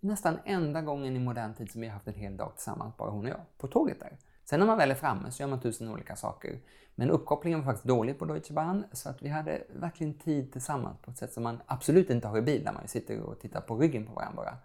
[0.00, 3.10] nästan enda gången i modern tid som vi har haft en hel dag tillsammans, bara
[3.10, 4.16] hon och jag, på tåget där.
[4.44, 6.58] Sen när man väl är framme så gör man tusen olika saker.
[6.94, 10.98] Men uppkopplingen var faktiskt dålig på Deutsche Bahn så att vi hade verkligen tid tillsammans
[10.98, 13.60] på ett sätt som man absolut inte har i bil där man sitter och tittar
[13.60, 14.56] på ryggen på varandra.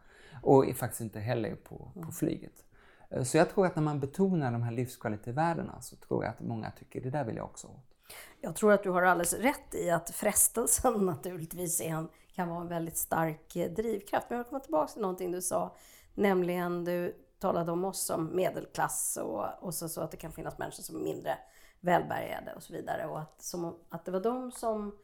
[0.42, 2.12] Och faktiskt inte heller på, på mm.
[2.12, 2.64] flyget.
[3.10, 6.40] Eh, så jag tror att när man betonar de här livskvalitetsvärdena så tror jag att
[6.40, 7.98] många tycker det där vill jag också åt.
[8.42, 12.68] Jag tror att du har alldeles rätt i att frestelsen naturligtvis en, kan vara en
[12.68, 14.30] väldigt stark eh, drivkraft.
[14.30, 15.76] Men jag vill komma tillbaka till någonting du sa,
[16.14, 20.58] nämligen du talade om oss som medelklass och, och så, så att det kan finnas
[20.58, 21.38] människor som är mindre
[21.80, 23.08] välbärgade och så vidare.
[23.08, 24.98] Och att, som, att det var de som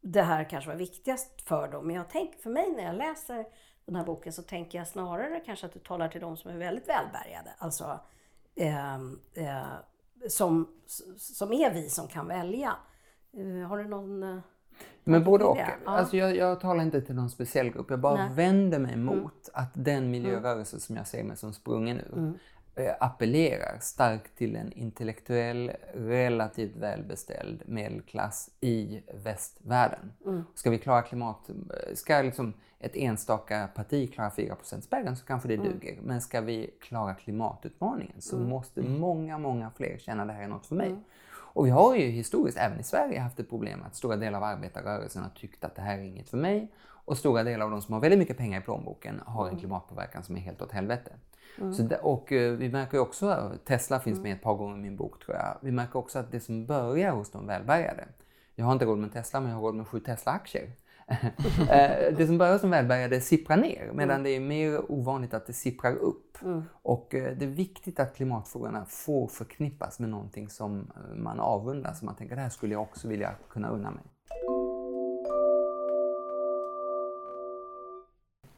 [0.00, 1.86] det här kanske var viktigast för dem.
[1.86, 3.46] Men jag tänker för mig när jag läser
[3.88, 6.56] den här boken så tänker jag snarare kanske att du talar till de som är
[6.56, 7.50] väldigt välbärgade.
[7.58, 8.00] Alltså
[8.54, 9.66] eh, eh,
[10.28, 10.68] som,
[11.16, 12.76] som är vi som kan välja.
[13.32, 14.38] Eh, har du någon eh,
[15.04, 15.58] men både och.
[15.58, 15.66] Ja.
[15.84, 17.90] Alltså jag, jag, talar inte till någon speciell grupp.
[17.90, 18.34] Jag bara Nej.
[18.34, 19.06] vänder mig mm.
[19.06, 19.32] mot mm.
[19.52, 20.80] att den miljörörelse mm.
[20.80, 22.38] som jag ser mig som sprungen nu mm.
[22.78, 30.12] Eh, appellerar starkt till en intellektuell, relativt välbeställd medelklass i västvärlden.
[30.26, 30.42] Mm.
[30.54, 31.50] Ska vi klara klimat...
[31.94, 35.66] Ska liksom ett enstaka parti klara 4 spärren så kanske det mm.
[35.66, 35.98] duger.
[36.02, 38.48] Men ska vi klara klimatutmaningen så mm.
[38.48, 39.00] måste mm.
[39.00, 40.88] många, många fler känna det här är något för mig.
[40.88, 41.04] Mm.
[41.30, 44.44] Och vi har ju historiskt, även i Sverige, haft ett problem att stora delar av
[44.44, 46.72] arbetarrörelsen har tyckt att det här är inget för mig.
[47.08, 49.60] Och stora delar av de som har väldigt mycket pengar i plånboken har en mm.
[49.60, 51.12] klimatpåverkan som är helt åt helvete.
[51.58, 51.74] Mm.
[51.74, 54.96] Så det, och uh, vi märker också, Tesla finns med ett par gånger i min
[54.96, 58.04] bok tror jag, vi märker också att det som börjar hos de välbärgade,
[58.54, 60.70] jag har inte råd med Tesla men jag har råd med sju Tesla-aktier.
[61.70, 64.22] Eh, det som börjar som välbärgade sipprar ner medan mm.
[64.22, 66.42] det är mer ovanligt att det sipprar upp.
[66.42, 66.62] Mm.
[66.82, 72.02] Och eh, det är viktigt att klimatfrågorna får förknippas med någonting som eh, man avundas.
[72.02, 74.04] Man tänker det här skulle jag också vilja kunna unna mig.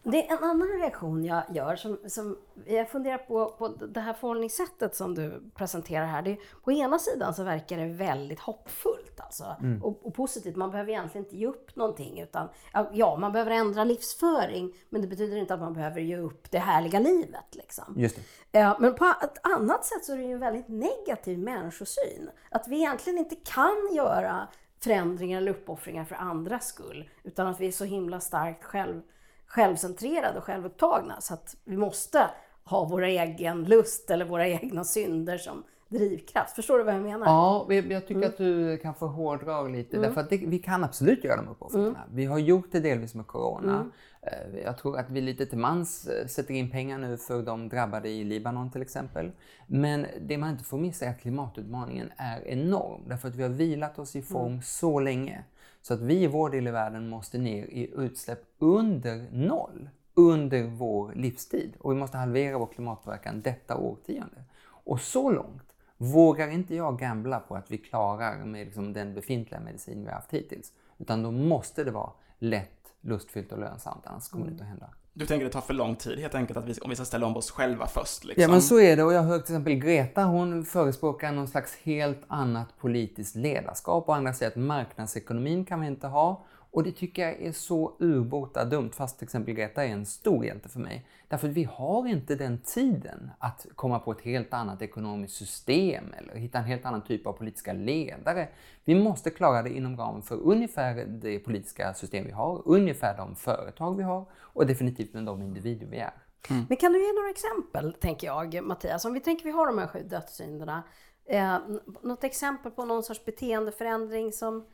[0.03, 4.13] Det är en annan reaktion jag gör som, som jag funderar på, på det här
[4.13, 6.23] förhållningssättet som du presenterar här.
[6.23, 9.83] Det, på ena sidan så verkar det väldigt hoppfullt alltså, mm.
[9.83, 10.57] och, och, positivt.
[10.57, 12.49] Man behöver egentligen inte ge upp någonting utan
[12.93, 16.59] ja, man behöver ändra livsföring men det betyder inte att man behöver ge upp det
[16.59, 17.55] härliga livet.
[17.55, 17.95] Liksom.
[17.97, 18.19] Just
[18.51, 18.77] det.
[18.79, 22.31] Men på ett annat sätt så är det ju en väldigt negativ människosyn.
[22.51, 24.49] Att vi egentligen inte kan göra
[24.83, 29.03] förändringar eller uppoffringar för andras skull utan att vi är så himla starkt själv
[29.51, 31.21] självcentrerade och självupptagna.
[31.21, 32.31] Så att vi måste
[32.65, 36.57] ha vår egen lust eller våra egna synder som drivkraft.
[36.57, 37.27] Förstår du vad jag menar?
[37.27, 39.97] Ja, jag tycker att du kanske hårdrar lite.
[39.97, 40.09] Mm.
[40.09, 41.99] Därför att det, vi kan absolut göra de uppoffringarna.
[41.99, 42.17] Mm.
[42.17, 43.75] Vi har gjort det delvis med Corona.
[43.75, 43.91] Mm.
[44.23, 47.69] Eh, jag tror att vi lite till mans eh, sätter in pengar nu för de
[47.69, 49.31] drabbade i Libanon till exempel.
[49.67, 53.01] Men det man inte får missa är att klimatutmaningen är enorm.
[53.07, 54.63] Därför att vi har vilat oss i form mm.
[54.63, 55.45] så länge.
[55.83, 60.63] Så att vi i vår del i världen måste ner i utsläpp under noll under
[60.63, 61.77] vår livstid.
[61.79, 64.45] Och vi måste halvera vår klimatpåverkan detta årtionde.
[64.63, 69.61] Och så långt vågar inte jag gambla på att vi klarar med liksom den befintliga
[69.61, 70.73] medicin vi har haft hittills.
[70.99, 74.57] Utan då måste det vara lätt, lustfyllt och lönsamt, annars kommer mm.
[74.57, 74.91] det inte att hända.
[75.13, 77.27] Du tänker det tar för lång tid helt enkelt att vi, om vi ska ställa
[77.27, 78.25] om oss själva först?
[78.25, 78.43] Liksom.
[78.43, 81.77] Ja men så är det och jag hör till exempel Greta, hon förespråkar någon slags
[81.83, 86.93] helt annat politiskt ledarskap och andra säger att marknadsekonomin kan vi inte ha och det
[86.93, 90.81] tycker jag är så urbota dumt, fast till exempel Greta är en stor hjälte för
[90.81, 91.07] mig.
[91.29, 96.05] Därför att vi har inte den tiden att komma på ett helt annat ekonomiskt system
[96.19, 98.49] eller hitta en helt annan typ av politiska ledare.
[98.85, 103.37] Vi måste klara det inom ramen för ungefär det politiska system vi har, ungefär de
[103.37, 106.15] företag vi har och definitivt med de individer vi är.
[106.51, 106.65] Mm.
[106.69, 109.05] Men kan du ge några exempel, tänker jag, Mattias?
[109.05, 110.83] Om vi tänker vi har de här sju dödssynderna.
[111.25, 111.59] Eh,
[112.03, 114.67] något exempel på någon sorts beteendeförändring som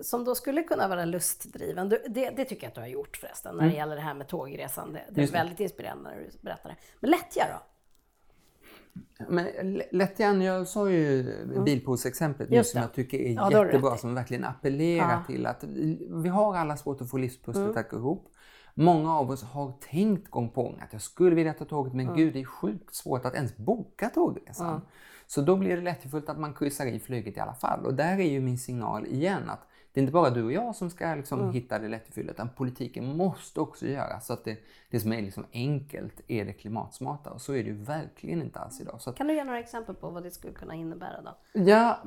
[0.00, 1.88] som då skulle kunna vara lustdriven.
[1.88, 3.76] Det, det, tycker jag att du har gjort förresten när det mm.
[3.76, 4.92] gäller det här med tågresan.
[4.92, 6.76] Det, det är väldigt inspirerande när du berättar det.
[7.00, 7.66] Men lättja då?
[9.28, 11.64] Men lättjan, jag sa ju mm.
[11.64, 15.22] bilpoolsexemplet nu som jag tycker är ja, jättebra, som verkligen appellerar ja.
[15.26, 15.64] till att
[16.22, 17.78] vi har alla svårt att få livspusslet mm.
[17.78, 18.32] att gå ihop.
[18.74, 22.06] Många av oss har tänkt gång på gång att jag skulle vilja ta tåget men
[22.06, 22.16] mm.
[22.16, 24.68] gud det är sjukt svårt att ens boka tågresan.
[24.68, 24.80] Mm.
[25.26, 27.86] Så då blir det lättjefullt att man kryssar i flyget i alla fall.
[27.86, 30.76] Och där är ju min signal igen att det är inte bara du och jag
[30.76, 31.52] som ska liksom mm.
[31.52, 34.58] hitta det lättfyllda utan politiken måste också göra så att det,
[34.90, 38.58] det som är liksom enkelt är det klimatsmarta och så är det ju verkligen inte
[38.58, 39.00] alls idag.
[39.06, 41.60] Att, kan du ge några exempel på vad det skulle kunna innebära då?
[41.60, 42.02] Ja,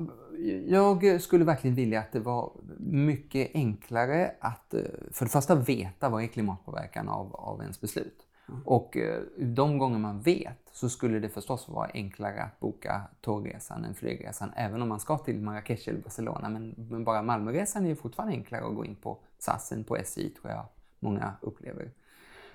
[0.67, 6.09] jag skulle verkligen vilja att det var mycket enklare att eh, för det första veta
[6.09, 8.28] vad är klimatpåverkan av, av ens beslut.
[8.65, 13.85] Och eh, de gånger man vet så skulle det förstås vara enklare att boka tågresan
[13.85, 16.49] än flygresan, även om man ska till Marrakesh eller Barcelona.
[16.49, 19.97] Men, men bara Malmöresan är ju fortfarande enklare att gå in på SAS än på
[19.97, 20.65] SJ, tror jag
[20.99, 21.91] många upplever.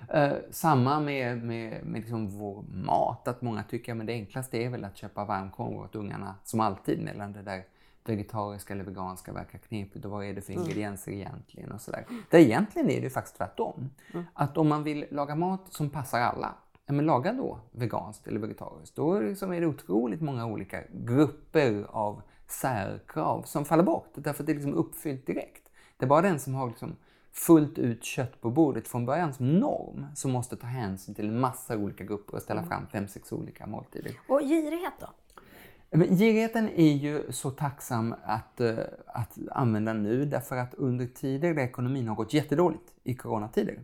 [0.09, 4.69] Eh, samma med, med, med liksom vår mat, att många tycker att det enklaste är
[4.69, 7.63] väl att köpa varmkorv åt ungarna, som alltid, mellan det där
[8.09, 10.63] vegetariska eller veganska verkar knepigt och vad är det för mm.
[10.63, 11.21] ingredienser mm.
[11.21, 12.05] egentligen och sådär.
[12.29, 13.89] Det egentligen är det faktiskt tvärtom.
[14.13, 14.25] Mm.
[14.33, 18.39] Att om man vill laga mat som passar alla, ja, men laga då veganskt eller
[18.39, 18.95] vegetariskt.
[18.95, 24.11] Då är det, liksom, är det otroligt många olika grupper av särkrav som faller bort
[24.15, 25.69] därför att det är liksom uppfyllt direkt.
[25.97, 26.95] Det är bara den som har liksom
[27.31, 31.39] fullt ut kött på bordet från början som norm som måste ta hänsyn till en
[31.39, 32.69] massa olika grupper och ställa mm.
[32.69, 34.11] fram fem, sex olika måltider.
[34.27, 35.07] Och girighet då?
[35.91, 41.63] Girigheten är ju så tacksam att, eh, att använda nu därför att under tider där
[41.63, 43.79] ekonomin har gått jättedåligt, i coronatider,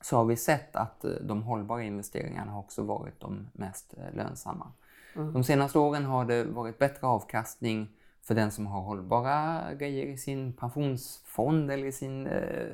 [0.00, 4.16] så har vi sett att eh, de hållbara investeringarna har också varit de mest eh,
[4.16, 4.72] lönsamma.
[5.16, 5.32] Mm.
[5.32, 7.88] De senaste åren har det varit bättre avkastning
[8.22, 12.68] för den som har hållbara grejer i sin pensionsfond eller i sin eh,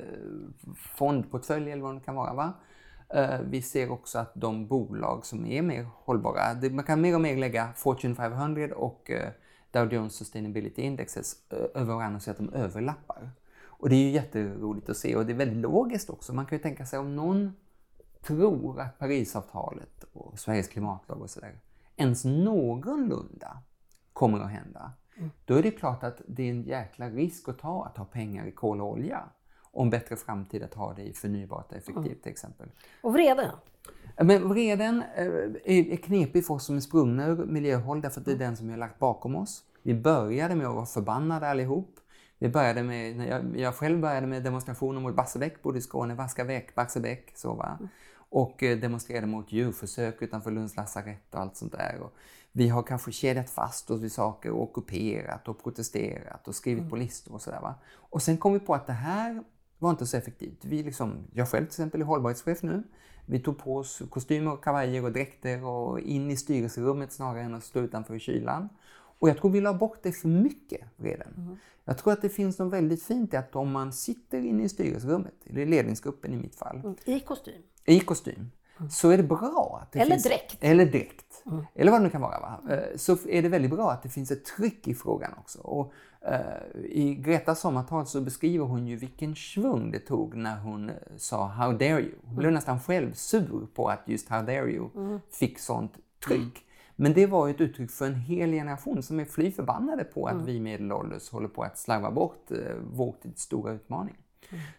[0.75, 2.33] fondportfölj eller vad det kan vara.
[2.33, 2.53] Va?
[3.09, 7.21] Eh, vi ser också att de bolag som är mer hållbara, man kan mer och
[7.21, 9.29] mer lägga Fortune 500 och eh,
[9.71, 13.29] Dow Jones Sustainability Indexes eh, över varandra så att de överlappar.
[13.63, 16.33] Och det är ju jätteroligt att se och det är väldigt logiskt också.
[16.33, 17.53] Man kan ju tänka sig om någon
[18.21, 21.59] tror att Parisavtalet och Sveriges klimatlag och sådär
[21.95, 23.57] ens någorlunda
[24.13, 24.91] kommer att hända.
[25.17, 25.31] Mm.
[25.45, 28.45] Då är det klart att det är en jäkla risk att ta att ha pengar
[28.45, 29.23] i kol och olja
[29.75, 32.19] och en bättre framtid att ha det i förnybart och effektivt mm.
[32.21, 32.67] till exempel.
[33.01, 33.51] Och vreden?
[34.17, 35.25] Men vreden eh,
[35.63, 38.67] är knepig för oss som är sprungna ur miljöhåll därför att det är den som
[38.67, 39.63] vi har lagt bakom oss.
[39.83, 41.99] Vi började med att vara förbannade allihop.
[42.39, 46.15] Vi började med, när jag, jag själv började med demonstrationer mot Barsebäck, bodde i Skåne,
[46.15, 47.31] vaska väck Barsebäck.
[47.35, 47.77] Så va?
[47.79, 47.89] Mm.
[48.29, 51.99] Och eh, demonstrerade mot djurförsök utanför Lunds lasarett och allt sånt där.
[52.01, 52.13] Och
[52.51, 56.89] vi har kanske kedjat fast oss vid saker och ockuperat och protesterat och skrivit mm.
[56.89, 57.73] på listor och sådär.
[57.95, 59.43] Och sen kom vi på att det här
[59.79, 60.65] var inte så effektivt.
[60.65, 62.83] Vi liksom, jag själv till exempel är hållbarhetschef nu.
[63.25, 67.63] Vi tog på oss kostymer, kavajer och dräkter och in i styrelserummet snarare än att
[67.63, 68.69] stå utanför i kylan.
[69.19, 71.33] Och jag tror vi la bort det för mycket redan.
[71.37, 71.57] Mm.
[71.85, 74.69] Jag tror att det finns något väldigt fint i att om man sitter inne i
[74.69, 76.77] styrelserummet, eller i ledningsgruppen i mitt fall.
[76.77, 76.95] Mm.
[77.05, 77.61] I kostym?
[77.85, 78.51] I kostym.
[78.89, 80.23] Så är det bra att det Eller finns...
[80.23, 80.57] direkt.
[80.63, 81.43] Eller direkt.
[81.75, 82.39] Eller vad det nu kan vara.
[82.39, 82.73] Va?
[82.73, 85.59] Eh, Så är det väldigt bra att det finns ett tryck i frågan också.
[85.59, 86.39] Och, eh,
[86.83, 91.47] I Gretas sommartal så beskriver hon ju vilken svung det tog när hon eh, sa
[91.47, 94.89] “How dare you?” Hon blev nästan själv sur på att just “How dare you?”
[95.31, 95.91] fick sånt
[96.25, 96.61] tryck.
[96.95, 100.27] Men det var ju ett uttryck för en hel generation som är fly förbannade på
[100.27, 102.57] att vi medelålders håller på att slarva bort eh,
[102.91, 104.15] vår tids stora utmaning.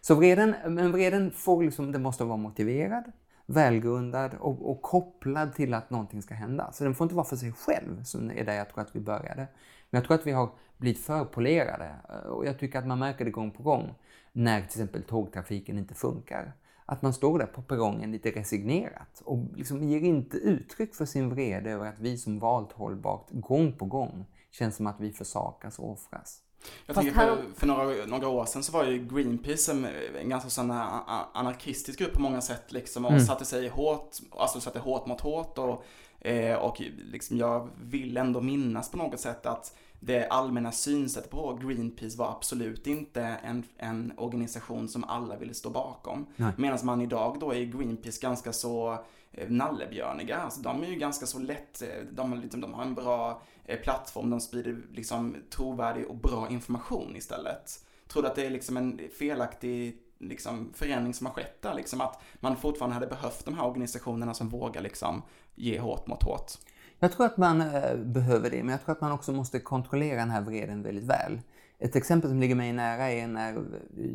[0.01, 3.03] Så vreden, men vreden får liksom, det måste vara motiverad,
[3.47, 6.71] välgrundad och, och kopplad till att någonting ska hända.
[6.71, 8.99] Så den får inte vara för sig själv, som är där jag tror att vi
[8.99, 9.47] började.
[9.89, 11.95] Men jag tror att vi har blivit för polerade
[12.29, 13.95] och jag tycker att man märker det gång på gång
[14.31, 16.53] när till exempel tågtrafiken inte funkar.
[16.85, 21.29] Att man står där på perrongen lite resignerat och liksom ger inte uttryck för sin
[21.29, 25.79] vrede över att vi som valt hållbart gång på gång känns som att vi försakas
[25.79, 26.41] och offras.
[26.85, 29.87] Jag Fast tänker här- för, några, några år sedan så var ju Greenpeace en,
[30.21, 34.79] en ganska sån anarkistisk grupp på många sätt liksom och satte sig hårt, alltså satte
[34.79, 35.83] hårt mot hårt och,
[36.27, 41.59] eh, och liksom jag vill ändå minnas på något sätt att det allmänna synsättet på
[41.61, 46.25] Greenpeace var absolut inte en, en organisation som alla ville stå bakom.
[46.57, 48.97] Medan man idag då är Greenpeace ganska så
[49.31, 50.37] eh, nallebjörniga.
[50.37, 53.79] Alltså de är ju ganska så lätt, eh, de, liksom, de har en bra Eh,
[53.79, 57.85] plattform, de sprider liksom trovärdig och bra information istället.
[58.07, 61.73] Tror du att det är liksom en felaktig liksom, förändring som har skett där?
[61.73, 65.21] Liksom att man fortfarande hade behövt de här organisationerna som vågar liksom
[65.55, 66.51] ge hårt mot hårt.
[66.99, 70.19] Jag tror att man eh, behöver det, men jag tror att man också måste kontrollera
[70.19, 71.41] den här vreden väldigt väl.
[71.79, 73.63] Ett exempel som ligger mig nära är när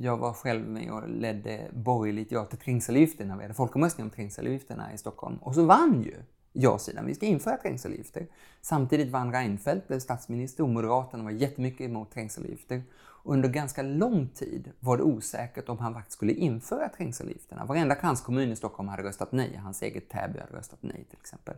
[0.01, 3.37] jag var själv med och ledde borgerligt ja till trängselavgifterna.
[3.37, 5.37] Vi hade folkomröstning om trängselavgifterna i Stockholm.
[5.37, 6.15] Och så vann ju
[6.53, 7.07] ja-sidan.
[7.07, 8.27] Vi ska införa trängselavgifter.
[8.61, 12.83] Samtidigt vann Reinfeldt, blev statsminister och Moderaterna var jättemycket emot trängselavgifter.
[13.25, 17.65] Under ganska lång tid var det osäkert om han faktiskt skulle införa trängselavgifterna.
[17.65, 19.57] Varenda kranskommun i Stockholm hade röstat nej.
[19.57, 21.55] Hans eget Täby hade röstat nej till exempel.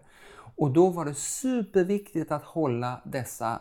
[0.56, 3.60] Och då var det superviktigt att hålla dessa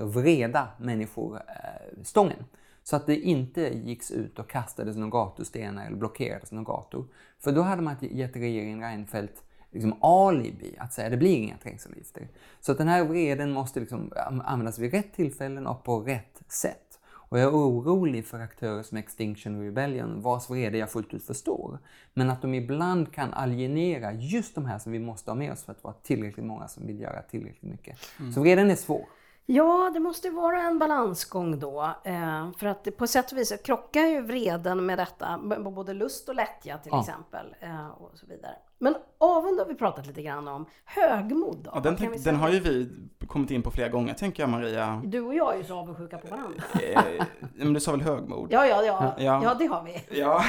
[0.00, 2.44] vreda människor eh, stången.
[2.82, 7.06] Så att det inte gicks ut och kastades några gatustenar eller blockerades några gator.
[7.38, 12.28] För då hade man gett regeringen Reinfeldt liksom alibi att säga det blir inga trängselavgifter.
[12.60, 14.12] Så att den här vreden måste liksom
[14.44, 16.86] användas vid rätt tillfällen och på rätt sätt.
[17.30, 21.78] Och jag är orolig för aktörer som Extinction Rebellion, vars vrede jag fullt ut förstår.
[22.14, 25.64] Men att de ibland kan alienera just de här som vi måste ha med oss
[25.64, 27.98] för att vara tillräckligt många som vill göra tillräckligt mycket.
[28.34, 29.04] Så vreden är svår.
[29.46, 31.94] Ja, det måste vara en balansgång då.
[32.04, 36.34] Eh, för att på sätt och vis krockar ju vreden med detta, både lust och
[36.34, 37.00] lättja till Ja.
[37.00, 37.54] exempel.
[37.60, 38.54] Eh, och så vidare.
[38.82, 40.66] Men avund har vi pratat lite grann om.
[40.84, 41.70] Högmod då?
[41.74, 42.88] Ja, den, tänk, den har ju vi
[43.26, 45.02] kommit in på flera gånger tänker jag Maria.
[45.04, 46.62] Du och jag är ju så avundsjuka på varandra.
[46.82, 48.48] Eh, men du sa väl högmod?
[48.52, 49.14] Ja, ja, ja.
[49.18, 49.40] Ja.
[49.44, 50.20] Ja, det har vi.
[50.20, 50.44] Ja.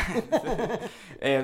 [1.20, 1.44] eh,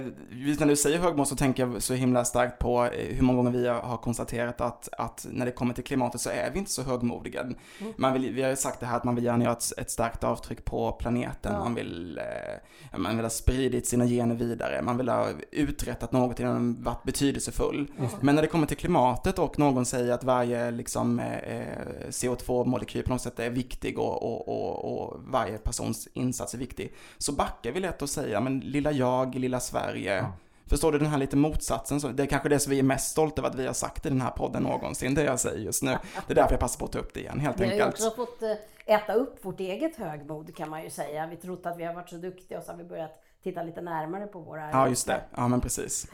[0.59, 3.51] när du säger högmod så tänker jag så himla starkt på eh, hur många gånger
[3.51, 6.83] vi har konstaterat att, att när det kommer till klimatet så är vi inte så
[6.83, 7.41] högmodiga.
[7.41, 7.55] Mm.
[7.97, 9.91] Man vill, vi har ju sagt det här att man vill gärna göra ett, ett
[9.91, 11.53] starkt avtryck på planeten.
[11.53, 11.59] Ja.
[11.59, 14.81] Man, vill, eh, man vill ha spridit sina gener vidare.
[14.81, 17.91] Man vill ha uträttat något den varit betydelsefull.
[18.21, 23.09] Men när det kommer till klimatet och någon säger att varje liksom, eh, CO2-molekyl på
[23.09, 26.93] något sätt är viktig och, och, och, och varje persons insats är viktig.
[27.17, 30.25] Så backar vi lätt och säger, men lilla jag, lilla Sverige.
[30.65, 32.01] Förstår du den här lite motsatsen?
[32.01, 34.05] Så det är kanske det som vi är mest stolta över att vi har sagt
[34.05, 35.97] i den här podden någonsin, det jag säger just nu.
[36.27, 37.93] Det är därför jag passar på att ta upp det igen, helt Vi har enkelt.
[37.93, 41.27] också fått eh, äta upp vårt eget högmod kan man ju säga.
[41.27, 43.81] Vi trott att vi har varit så duktiga och så har vi börjat titta lite
[43.81, 45.21] närmare på våra Ja, just det.
[45.35, 46.07] Ja, men precis.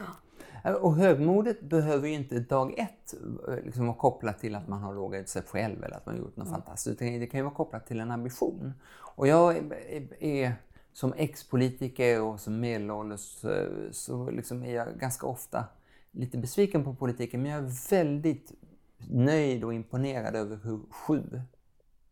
[0.82, 3.14] Och högmodet behöver ju inte dag ett
[3.48, 6.22] eh, liksom vara kopplat till att man har låga utsläpp själv eller att man har
[6.22, 7.02] gjort något fantastiskt.
[7.02, 8.74] Utan det kan ju vara kopplat till en ambition.
[9.16, 10.56] Och jag är, är
[10.94, 15.66] som ex-politiker och som medelålders eh, så liksom är jag ganska ofta
[16.12, 17.42] lite besviken på politiken.
[17.42, 18.52] Men jag är väldigt
[19.10, 21.42] nöjd och imponerad över hur sju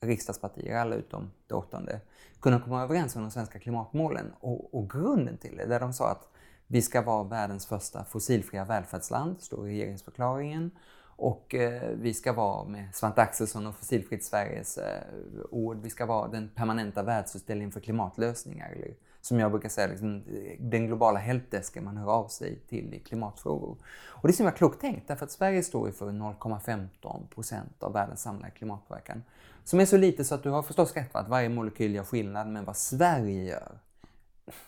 [0.01, 2.01] riksdagspartier, alla utom det åttonde,
[2.39, 5.65] kunde komma överens om de svenska klimatmålen och, och grunden till det.
[5.65, 6.30] Där de sa att
[6.71, 10.71] vi ska vara världens första fossilfria välfärdsland, står i regeringsförklaringen.
[11.15, 15.03] Och eh, vi ska vara, med Svante Axelsson och Fossilfritt Sveriges eh,
[15.49, 18.71] ord, vi ska vara den permanenta världsutställningen för klimatlösningar.
[18.71, 22.93] Eller, som jag brukar säga, liksom, eh, den globala helpdesken man hör av sig till
[22.93, 23.77] i klimatfrågor.
[24.07, 27.83] Och det är så himla klokt tänkt, därför att Sverige står ju för 0,15 procent
[27.83, 29.23] av världens samlade klimatpåverkan.
[29.63, 32.03] Som är så lite så att du har förstås rätt va, att varje molekyl gör
[32.03, 33.77] skillnad, men vad Sverige gör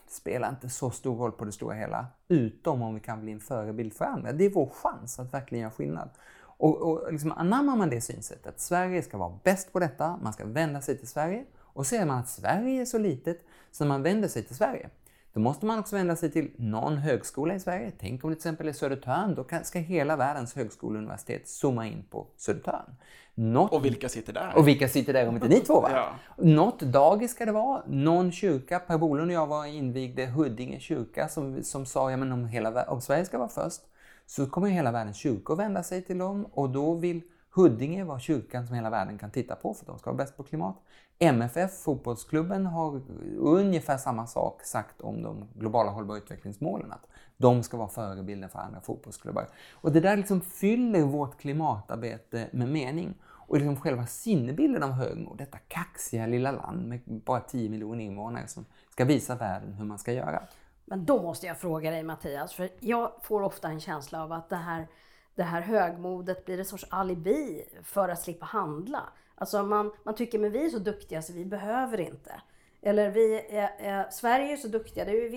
[0.08, 2.08] spelar inte så stor roll på det stora hela.
[2.28, 4.32] Utom om vi kan bli en förebild för andra.
[4.32, 6.10] Det är vår chans att verkligen göra skillnad.
[6.38, 10.46] Och, och liksom anammar man det synsättet, Sverige ska vara bäst på detta, man ska
[10.46, 11.46] vända sig till Sverige.
[11.60, 14.90] Och ser man att Sverige är så litet så man vänder sig till Sverige
[15.34, 17.92] då måste man också vända sig till någon högskola i Sverige.
[18.00, 21.88] Tänk om det till exempel är Södertörn, då ska hela världens högskola och universitet zooma
[21.88, 22.96] in på Södertörn.
[23.36, 23.72] Något...
[23.72, 24.54] Och vilka sitter där?
[24.56, 25.90] Och vilka sitter där om inte ni två va?
[25.94, 26.10] ja.
[26.38, 28.80] Något dagis ska det vara, någon kyrka.
[28.80, 32.84] Per Bolund och jag var invigde Huddinge kyrka som, som sa, ja men om, hela,
[32.84, 33.82] om Sverige ska vara först
[34.26, 37.22] så kommer hela världens kyrkor vända sig till dem och då vill
[37.56, 40.44] Huddinge vara kyrkan som hela världen kan titta på för de ska vara bäst på
[40.44, 40.76] klimat.
[41.20, 43.02] MFF, fotbollsklubben, har
[43.38, 46.92] ungefär samma sak sagt om de globala hållbara utvecklingsmålen.
[46.92, 47.08] Att
[47.38, 49.48] de ska vara förebilden för andra fotbollsklubbar.
[49.72, 53.14] Och det där liksom fyller vårt klimatarbete med mening.
[53.26, 58.48] Och liksom själva sinnebilden av högmod, detta kaxiga lilla land med bara 10 miljoner invånare
[58.48, 60.44] som ska visa världen hur man ska göra.
[60.86, 64.50] Men då måste jag fråga dig Mattias, för jag får ofta en känsla av att
[64.50, 64.88] det här,
[65.36, 69.04] det här högmodet blir en sorts alibi för att slippa handla.
[69.36, 72.42] Alltså man, man tycker men vi är så duktiga så vi behöver inte.
[72.82, 75.30] Eller vi är, är, Sverige är så duktiga, det är,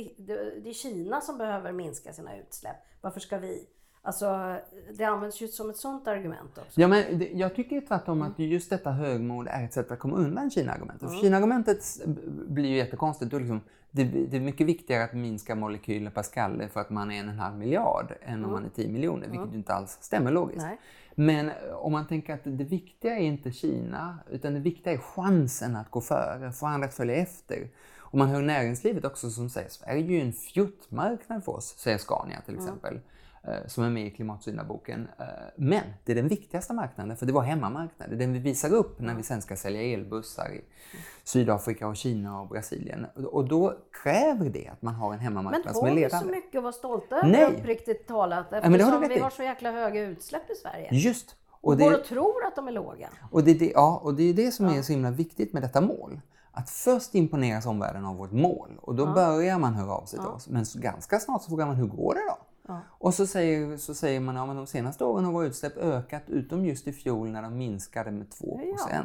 [0.62, 2.76] det är Kina som behöver minska sina utsläpp.
[3.01, 3.66] Varför ska vi?
[4.03, 4.57] Alltså,
[4.99, 6.80] det används ju som ett sånt argument också.
[6.80, 10.16] Ja, men det, jag tycker tvärtom att just detta högmod är ett sätt att komma
[10.16, 11.09] undan Kina-argumentet.
[11.09, 11.20] Mm.
[11.20, 11.84] Kina-argumentet
[12.49, 13.32] blir ju jättekonstigt.
[13.32, 17.11] Är, liksom, det, det, är mycket viktigare att minska molekyler per skalle för att man
[17.11, 18.44] är en och en halv miljard än mm.
[18.44, 19.55] om man är 10 miljoner, vilket mm.
[19.55, 20.66] inte alls stämmer logiskt.
[20.66, 20.78] Nej.
[21.19, 25.77] Men om man tänker att det viktiga är inte Kina, utan det viktiga är chansen
[25.77, 27.69] att gå före, få andra att följa efter.
[27.99, 31.99] Och man hör näringslivet också som säger Sverige är ju en fjuttmarknad för oss, säger
[31.99, 32.93] Scania till exempel.
[32.93, 33.03] Mm.
[33.49, 35.09] Eh, som är med i Klimatsyndaboken.
[35.18, 35.24] Eh,
[35.57, 38.18] men det är den viktigaste marknaden, för det var hemmamarknaden.
[38.18, 40.64] Det den vi visar upp när vi sen ska sälja elbussar i
[41.24, 43.07] Sydafrika, och Kina och Brasilien.
[43.32, 46.26] Och då kräver det att man har en hemmamarknad som är ledande.
[46.26, 48.53] Men har vi så mycket att vara stolta över uppriktigt talat?
[48.53, 50.88] Eftersom ja, vi har så jäkla höga utsläpp i Sverige.
[50.92, 51.36] Just!
[51.51, 53.09] Och det går och tror att de är låga.
[53.30, 55.80] Och det, det, ja, och det är det som är så himla viktigt med detta
[55.80, 56.20] mål.
[56.53, 59.12] Att först imponeras omvärlden av vårt mål och då ja.
[59.12, 60.49] börjar man höra av sig till oss.
[60.49, 62.38] Men ganska snart så frågar man, hur går det då?
[62.69, 62.81] Ja.
[62.89, 66.23] Och så säger, så säger man att ja, de senaste åren har våra utsläpp ökat
[66.27, 68.61] utom just i fjol när de minskade med 2
[68.91, 69.03] ja.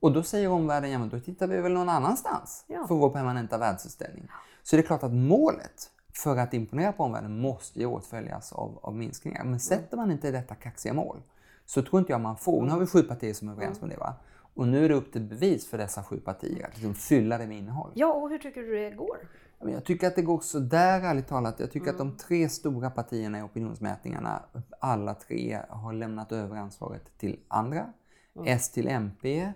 [0.00, 3.58] Och då säger omvärlden, ja men då tittar vi väl någon annanstans för vår permanenta
[3.58, 4.28] världsutställning.
[4.62, 8.78] Så det är klart att målet för att imponera på omvärlden måste ju åtföljas av,
[8.82, 9.44] av minskningar.
[9.44, 11.22] Men sätter man inte detta kaxiga mål
[11.66, 12.62] så tror inte jag man får.
[12.62, 14.14] Nu har vi sju partier som är överens med det va?
[14.54, 17.46] Och nu är det upp till bevis för dessa sju partier att liksom fylla det
[17.46, 17.90] med innehåll.
[17.94, 19.18] Ja, och hur tycker du det går?
[19.60, 21.60] Jag tycker att det går sådär ärligt talat.
[21.60, 21.94] Jag tycker mm.
[21.94, 24.42] att de tre stora partierna i opinionsmätningarna,
[24.80, 27.92] alla tre har lämnat över ansvaret till andra.
[28.36, 28.46] Mm.
[28.46, 29.52] S till MP,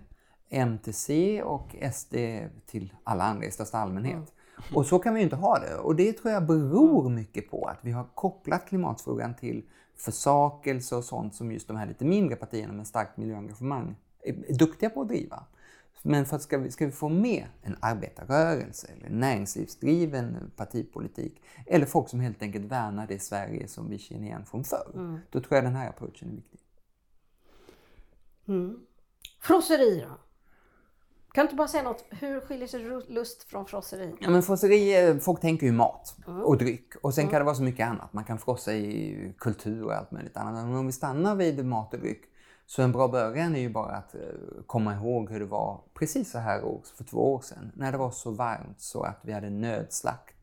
[0.49, 2.15] M till C och SD
[2.67, 4.15] till alla andra i största allmänhet.
[4.15, 4.77] Mm.
[4.77, 5.75] Och så kan vi ju inte ha det.
[5.75, 7.15] Och det tror jag beror mm.
[7.15, 9.65] mycket på att vi har kopplat klimatfrågan till
[9.97, 14.91] försakelse och sånt som just de här lite mindre partierna med starkt miljöengagemang är duktiga
[14.91, 15.45] på att driva.
[16.03, 21.87] Men för att ska vi, ska vi få med en arbetarrörelse eller näringslivsdriven partipolitik eller
[21.87, 25.19] folk som helt enkelt värnar det Sverige som vi känner igen från förr, mm.
[25.31, 26.61] då tror jag den här approachen är viktig.
[28.49, 28.81] Mm.
[29.41, 30.19] Frosseri då?
[31.33, 34.15] Kan du inte bara säga något, hur skiljer sig lust från frosseri?
[34.21, 36.41] Ja men frosseri, eh, folk tänker ju mat mm.
[36.41, 37.31] och dryck och sen mm.
[37.31, 38.13] kan det vara så mycket annat.
[38.13, 40.67] Man kan frossa i kultur och allt möjligt annat.
[40.67, 42.23] Men om vi stannar vid mat och dryck
[42.71, 44.21] så en bra början är ju bara att eh,
[44.67, 46.61] komma ihåg hur det var precis så här
[46.97, 47.73] för två år sedan.
[47.75, 50.35] När det var så varmt så att vi hade nödslakt.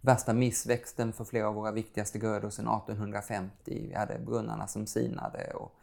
[0.00, 3.88] Värsta missväxten för flera av våra viktigaste grödor sedan 1850.
[3.88, 5.74] Vi hade brunnarna som sinade och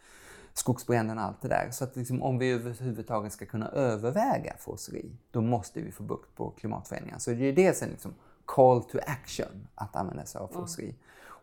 [0.54, 1.70] skogsbränderna och allt det där.
[1.72, 6.36] Så att liksom, om vi överhuvudtaget ska kunna överväga frosseri, då måste vi få bukt
[6.36, 7.20] på klimatförändringarna.
[7.20, 8.14] Så det är dels en liksom
[8.46, 10.86] call to action att använda sig av frosseri.
[10.86, 10.96] Mm.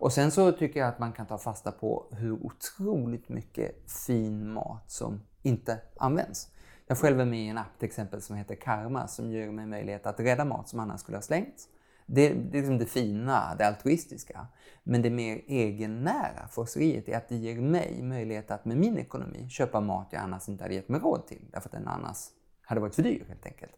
[0.02, 4.52] Och sen så tycker jag att man kan ta fasta på hur otroligt mycket fin
[4.52, 6.48] mat som inte används.
[6.86, 9.66] Jag själv är med i en app till exempel som heter Karma som ger mig
[9.66, 11.68] möjlighet att rädda mat som annars skulle ha slängts.
[12.06, 14.46] Det, det är liksom det fina, det altruistiska.
[14.82, 19.48] Men det mer egennära frosseriet är att det ger mig möjlighet att med min ekonomi
[19.48, 21.42] köpa mat jag annars inte hade gett mig råd till.
[21.52, 22.28] Därför att den annars
[22.62, 23.72] hade varit för dyr helt enkelt.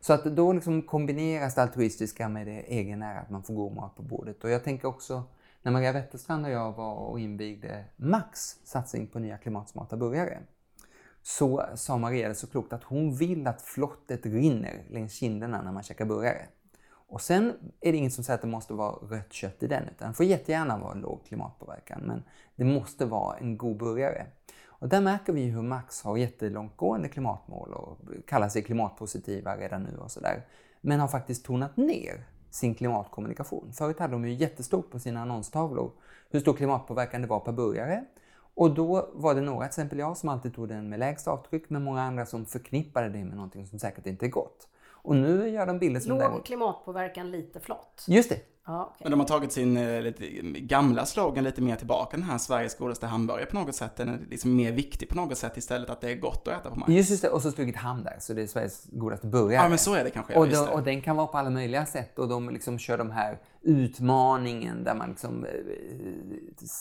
[0.00, 3.96] Så att då liksom kombineras det altruistiska med det egennära, att man får god mat
[3.96, 4.44] på bordet.
[4.44, 5.22] Och jag tänker också
[5.62, 10.38] när Maria Wetterstrand och jag var och invigde Max satsning på nya klimatsmarta burgare
[11.22, 15.72] så sa Maria det så klokt att hon vill att flottet rinner längs kinderna när
[15.72, 16.46] man käkar burgare.
[17.12, 19.88] Och sen är det inget som säger att det måste vara rött kött i den,
[19.88, 22.22] utan det får jättegärna vara låg klimatpåverkan, men
[22.56, 24.26] det måste vara en god burgare.
[24.64, 29.96] Och där märker vi hur Max har jättelångtgående klimatmål och kallar sig klimatpositiva redan nu
[29.96, 30.46] och sådär,
[30.80, 33.72] men har faktiskt tonat ner sin klimatkommunikation.
[33.72, 35.90] Förut hade de ju jättestort på sina annonstavlor
[36.30, 38.04] hur stor klimatpåverkan det var per burgare.
[38.54, 41.70] Och då var det några, till exempel jag, som alltid tog den med lägst avtryck,
[41.70, 44.68] men många andra som förknippade det med någonting som säkert inte är gott.
[45.02, 46.46] Och nu gör de bilar som Låg däremot...
[46.46, 48.04] klimatpåverkan lite flott.
[48.08, 48.38] Just det.
[48.66, 48.96] Ja, okej.
[49.02, 50.28] Men de har tagit sin eh, lite,
[50.60, 53.96] gamla slogan lite mer tillbaka, den här Sveriges godaste hamburgare på något sätt.
[53.96, 56.70] Den är liksom mer viktig på något sätt istället att det är gott att äta
[56.70, 56.92] på Max.
[56.92, 57.28] Just, just det.
[57.28, 59.62] Och så strukit ham där, så det är Sveriges godaste burgare.
[59.62, 60.34] Ja, men så är det kanske.
[60.34, 60.58] Och, det.
[60.58, 64.84] och den kan vara på alla möjliga sätt och de liksom kör de här utmaningen
[64.84, 65.50] där man liksom eh,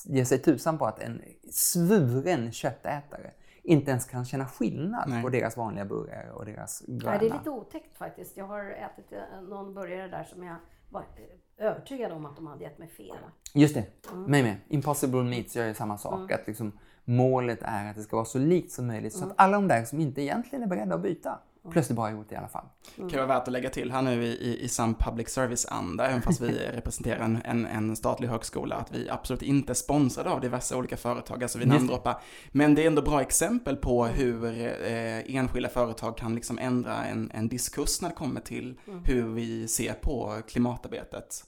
[0.06, 3.32] ger sig tusan på att en svuren köttätare
[3.64, 5.24] inte ens kan känna skillnad Nej.
[5.24, 7.12] på deras vanliga burgare och deras gröna.
[7.12, 8.38] Nej, det är lite otäckt faktiskt.
[8.38, 10.56] Jag har ätit eh, någon burgare där som jag
[10.90, 13.18] var eh, övertygad om att de hade gett mig fel.
[13.54, 14.24] Just det, Mm.
[14.32, 14.56] mig med.
[14.68, 16.32] Impossible Meats gör ju samma sak.
[16.32, 16.72] Att liksom,
[17.06, 19.84] målet är att det ska vara så likt som möjligt så att alla de där
[19.84, 21.40] som inte egentligen är beredda att byta
[21.70, 22.66] plötsligt bara har gjort det i alla fall.
[22.96, 26.08] kan ju vara värt att lägga till här nu i, i, i sann public service-anda,
[26.08, 30.30] även fast vi representerar en, en, en statlig högskola, att vi absolut inte är sponsrade
[30.30, 32.22] av diverse olika företag, alltså vi namndroppar.
[32.52, 37.32] Men det är ändå bra exempel på hur eh, enskilda företag kan liksom ändra en,
[37.34, 41.44] en diskurs när det kommer till hur vi ser på klimatarbetet.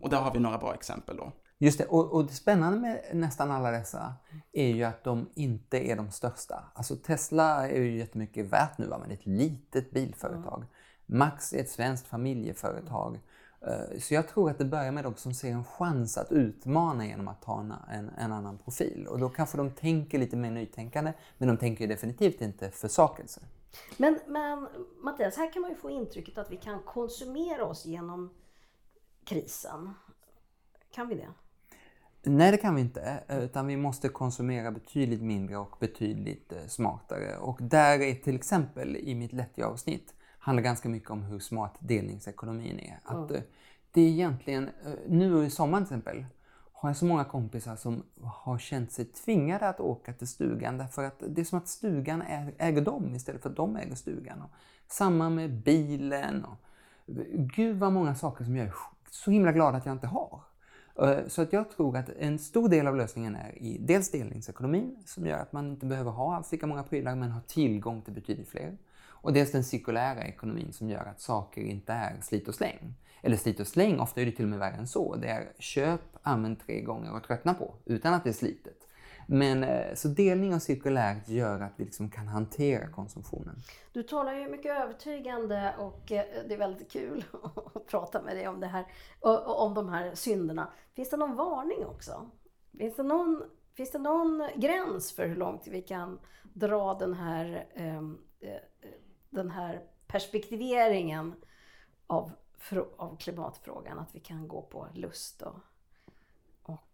[0.00, 1.32] Och där har vi några bra exempel då.
[1.58, 4.14] Just det, och, och det spännande med nästan alla dessa
[4.52, 6.64] är ju att de inte är de största.
[6.74, 10.64] Alltså Tesla är ju jättemycket värt nu, va, men det är ett litet bilföretag.
[11.06, 13.20] Max är ett svenskt familjeföretag.
[13.60, 17.06] Eh, Så jag tror att det börjar med de som ser en chans att utmana
[17.06, 19.06] genom att ta en, en, annan profil.
[19.06, 23.40] Och då kanske de tänker lite mer nytänkande, men de tänker definitivt inte försakelse.
[23.96, 24.68] Men, men
[25.02, 28.30] Mattias, här kan man ju få intrycket att vi kan konsumera oss genom
[29.24, 29.94] krisen.
[30.90, 31.28] Kan vi det?
[32.26, 33.22] Nej, det kan vi inte.
[33.28, 37.36] eh, Utan vi måste konsumera betydligt mindre och betydligt eh, smartare.
[37.36, 42.78] Och där är till exempel i mitt lättja-avsnitt handlar ganska mycket om hur smart delningsekonomin
[42.78, 43.00] är.
[43.04, 43.40] Att eh,
[43.92, 44.70] det är egentligen,
[45.08, 46.26] nu i sommar till exempel,
[46.72, 51.04] har jag så många kompisar som har känt sig tvingade att åka till stugan därför
[51.04, 52.22] att det är som att stugan
[52.58, 54.42] äger dem istället för att de äger stugan.
[54.42, 54.50] Och
[54.88, 56.44] samma med bilen.
[56.44, 56.56] Och,
[57.56, 58.74] gud vad många saker som jag är
[59.10, 60.40] så himla glad att jag inte har.
[60.98, 64.96] Eh, så att jag tror att en stor del av lösningen är i dels delningsekonomin
[65.04, 68.12] som gör att man inte behöver ha alls lika många prylar men har tillgång till
[68.12, 68.76] betydligt fler.
[69.04, 72.94] Och dels den cirkulära ekonomin som gör att saker inte är slit och släng.
[73.22, 75.16] Eller slit och släng, ofta är det till och med värre än så.
[75.16, 78.85] Det är köp, använd tre gånger och tröttna på utan att det är slitet.
[79.26, 83.56] Men eh, så delning och cirkulärt gör att vi liksom kan hantera konsumtionen.
[83.92, 87.24] Du talar ju mycket övertygande och eh, det är väldigt kul
[87.74, 88.86] att prata med dig om det här,
[89.20, 90.72] och- om de här synderna.
[90.94, 92.30] Finns det någon varning också?
[92.78, 93.42] Finns det någon,
[93.74, 96.18] finns det någon gräns för hur långt vi kan
[96.52, 98.50] dra den här, ehm, eh,
[99.30, 101.34] den här perspektiveringen
[102.06, 102.30] av,
[102.96, 103.98] av klimatfrågan?
[103.98, 105.54] Att vi kan gå på lust och,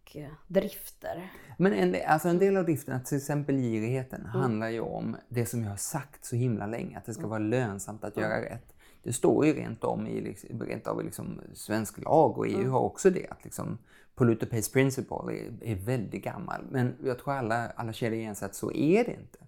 [0.03, 0.15] och
[0.47, 1.31] drifter.
[1.57, 5.63] Men en, alltså en del av driften, till exempel girigheten, handlar ju om det som
[5.63, 8.73] jag har sagt så himla länge, att det ska vara lönsamt att göra rätt.
[9.03, 12.71] Det står ju rent, om i, liksom- rent av i liksom svensk lag och EU
[12.71, 13.27] har också det.
[13.29, 13.77] Att liksom,
[14.15, 16.65] polluter pays principle är, är väldigt gammal.
[16.71, 19.39] Men jag tror alla, alla känner igen sig att så är det inte.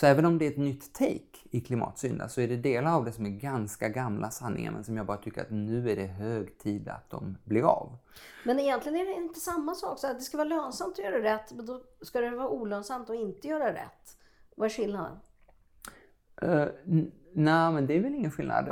[0.00, 3.04] Så även om det är ett nytt take i klimatsynda så är det delar av
[3.04, 6.06] det som är ganska gamla sanningar men som jag bara tycker att nu är det
[6.06, 7.96] hög tid att de blir av.
[8.44, 9.98] Men egentligen är det inte samma sak.
[9.98, 13.10] Så att det ska vara lönsamt att göra rätt, men då ska det vara olönsamt
[13.10, 14.16] att inte göra rätt.
[14.56, 15.18] Vad är skillnaden?
[16.42, 16.66] Uh,
[17.32, 18.68] Nej, men det är väl ingen skillnad.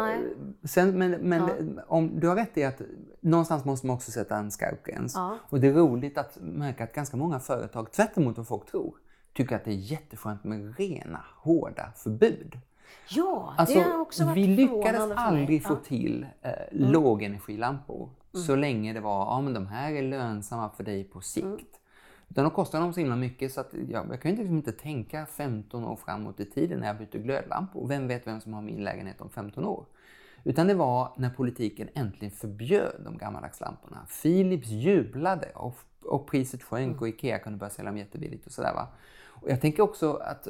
[0.65, 2.81] Sen, men men om, du har rätt i att
[3.21, 5.13] någonstans måste man också sätta en skarp gräns.
[5.15, 5.39] Ja.
[5.49, 8.97] Och det är roligt att märka att ganska många företag, tvärt emot vad folk tror,
[9.37, 12.61] tycker att det är jätteskönt med rena, hårda förbud.
[13.09, 18.93] Ja, Alltså, det har också varit vi lyckades aldrig få till eh, lågenergilampor så länge
[18.93, 21.81] det var, ja men de här är lönsamma för dig på sikt.
[22.29, 24.73] Utan då kostar de så himla mycket så att ja, jag kan ju liksom inte
[24.73, 27.89] tänka 15 år framåt i tiden när jag byter glödlampor.
[27.89, 29.85] Vem vet vem som har min lägenhet om 15 år?
[30.45, 34.07] Utan det var när politiken äntligen förbjöd de gammaldags lamporna.
[34.23, 38.75] Philips jublade och, och priset sjönk och Ikea kunde börja sälja dem jättebilligt och sådär
[38.75, 38.89] va.
[39.43, 40.49] Och jag tänker också att,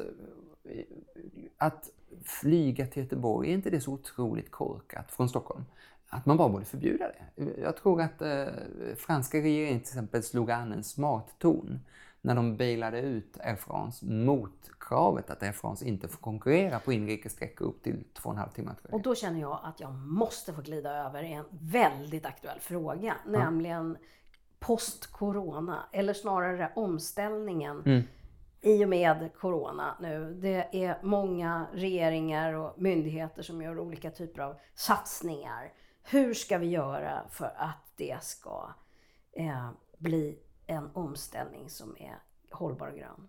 [1.57, 1.89] att
[2.23, 5.65] flyga till Göteborg, är inte det så otroligt korkat från Stockholm?
[6.09, 7.43] Att man bara borde förbjuda det.
[7.61, 8.45] Jag tror att eh,
[8.97, 11.79] franska regeringen till exempel slog an en smart ton
[12.21, 16.93] när de bailade ut Air France mot kravet att Air France inte får konkurrera på
[16.93, 18.71] inrikes sträckor upp till två och en halv timme.
[18.91, 23.15] Och då känner jag att jag måste få glida över i en väldigt aktuell fråga.
[23.25, 23.97] Nämligen
[24.59, 28.03] post-corona, eller snarare omställningen Mm
[28.61, 30.33] i och med corona nu.
[30.41, 35.73] Det är många regeringar och myndigheter som gör olika typer av satsningar.
[36.03, 38.69] Hur ska vi göra för att det ska
[39.31, 42.15] eh, bli en omställning som är
[42.51, 43.27] hållbar och grön?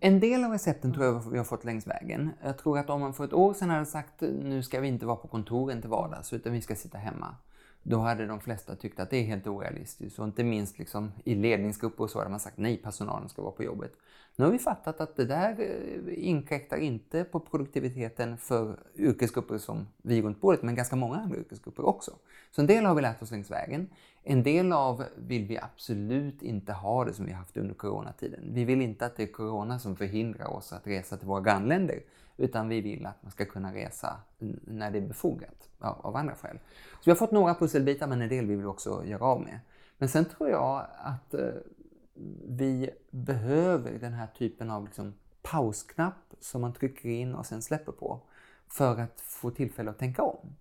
[0.00, 2.30] En del av recepten tror jag vi har fått längs vägen.
[2.42, 5.06] Jag tror att om man för ett år sedan hade sagt nu ska vi inte
[5.06, 7.36] vara på kontoren till vardags utan vi ska sitta hemma.
[7.86, 11.34] Då hade de flesta tyckt att det är helt orealistiskt och inte minst liksom i
[11.34, 13.92] ledningsgrupper och så hade man sagt nej, personalen ska vara på jobbet.
[14.36, 19.86] Nu har vi fattat att det där eh, inkräktar inte på produktiviteten för yrkesgrupper som
[20.02, 22.12] vi runt bordet, men ganska många andra yrkesgrupper också.
[22.54, 23.90] Så en del har vi lärt oss längs vägen.
[24.22, 28.40] En del av vill vi absolut inte ha det som vi haft under coronatiden.
[28.54, 32.00] Vi vill inte att det är corona som förhindrar oss att resa till våra grannländer,
[32.36, 34.16] utan vi vill att man ska kunna resa
[34.64, 36.58] när det är befogat av, andra skäl.
[36.92, 39.60] Så vi har fått några pusselbitar, men en del vill vi också göra av med.
[39.98, 41.48] Men sen tror jag att eh,
[42.48, 47.92] vi behöver den här typen av liksom pausknapp som man trycker in och sen släpper
[47.92, 48.20] på
[48.68, 50.56] för att få tillfälle att tänka om.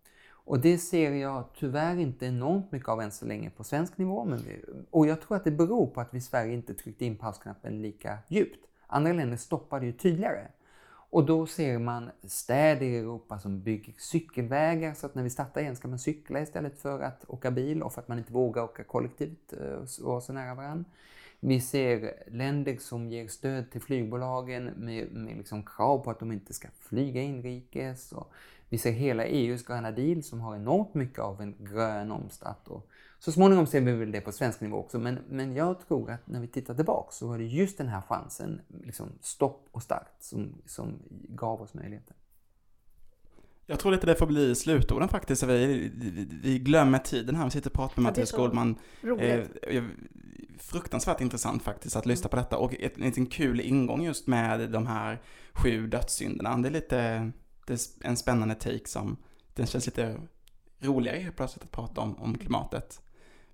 [0.46, 4.26] Och det ser jag tyvärr inte enormt mycket av än så länge på svensk nivå.
[4.26, 7.06] Men vi, och jag tror att det beror på att vi i Sverige inte tryckte
[7.06, 8.66] in pausknappen lika djupt.
[8.88, 10.48] Andra länder stoppade ju tydligare.
[11.14, 15.62] Och då ser man städer i Europa som bygger cykelvägar så att när vi startar
[15.62, 18.64] igen ska man cykla istället för att åka bil och för att man inte vågar
[18.64, 20.86] åka kollektivt eh, och vara så nära varandra.
[21.40, 26.32] Vi ser länder som ger stöd till flygbolagen med, med liksom krav på att de
[26.32, 28.12] inte ska flyga inrikes.
[28.12, 28.32] Och
[28.70, 32.68] vi ser hela EUs gröna deal som har enormt mycket av en grön omstart.
[32.68, 32.88] Och
[33.20, 35.00] så småningom ser vi väl det på svensk nivå också.
[35.00, 38.02] Men, men jag tror att när vi tittar tillbaka så var det just den här
[38.02, 41.00] chansen, liksom stopp och start, som, som
[41.30, 42.16] gav oss möjligheten.
[43.66, 45.44] Jag tror lite det får bli slutorden faktiskt.
[45.44, 45.92] Vi,
[46.44, 47.46] vi glömmer tiden här.
[47.46, 48.76] Vi sitter och pratar med Mattias Goldman.
[49.20, 49.84] Eh,
[50.60, 54.88] fruktansvärt intressant faktiskt att lyssna på detta och en liten kul ingång just med de
[54.88, 55.22] här
[55.54, 56.58] sju dödssynderna.
[56.58, 57.32] Det är lite,
[57.66, 59.18] det är en spännande take som,
[59.54, 60.18] den känns lite
[60.80, 63.02] roligare helt plötsligt att prata om, om klimatet.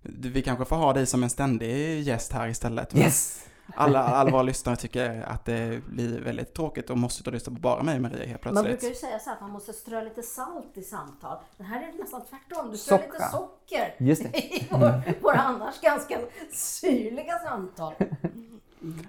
[0.01, 2.95] Vi kanske får ha dig som en ständig gäst här istället.
[2.95, 3.45] Yes!
[3.75, 7.83] Alla, alla våra lyssnare tycker att det blir väldigt tråkigt och måste lyssna på bara
[7.83, 8.53] mig och Maria helt plötsligt.
[8.53, 11.37] Man brukar ju säga så att man måste strö lite salt i samtal.
[11.57, 12.71] Men här är det nästan tvärtom.
[12.71, 14.37] Du strör lite socker Just det.
[14.55, 16.19] i våra, våra annars ganska
[16.51, 17.93] syrliga samtal.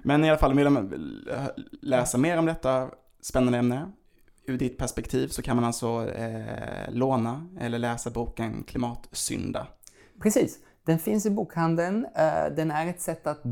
[0.02, 1.24] Men i alla fall, vill man
[1.82, 2.90] läsa mer om detta
[3.20, 3.92] spännande ämne
[4.50, 9.66] ur ditt perspektiv så kan man alltså eh, låna eller läsa boken Klimatsynda.
[10.22, 10.58] Precis.
[10.84, 12.06] Den finns i bokhandeln.
[12.14, 13.42] Eh, den är ett sätt att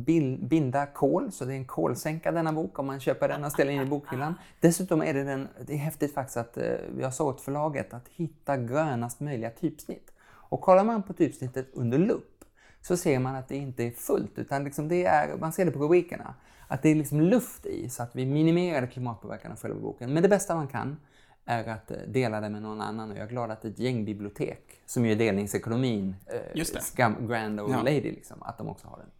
[0.40, 3.72] binda kol, så det är en kolsänka denna bok om man köper den och ställer
[3.72, 4.34] in i bokhyllan.
[4.60, 8.08] Dessutom är det, den, det är häftigt faktiskt att eh, jag sa åt förlaget att
[8.08, 10.10] hitta grönast möjliga typsnitt.
[10.50, 12.44] Och kollar man på typsnittet under lupp
[12.82, 15.70] så ser man att det inte är fullt, utan liksom det är, man ser det
[15.70, 16.34] på rubrikerna,
[16.68, 20.12] att det är liksom luft i så att vi minimerar klimatpåverkan av själva boken.
[20.12, 20.96] Men det bästa man kan
[21.44, 24.04] är att eh, dela det med någon annan och jag är glad att ett gäng
[24.04, 26.16] bibliotek, som ju är delningsekonomin,
[26.54, 27.82] eh, Scam, Grand Old ja.
[27.82, 29.10] Lady, liksom, att de också har den.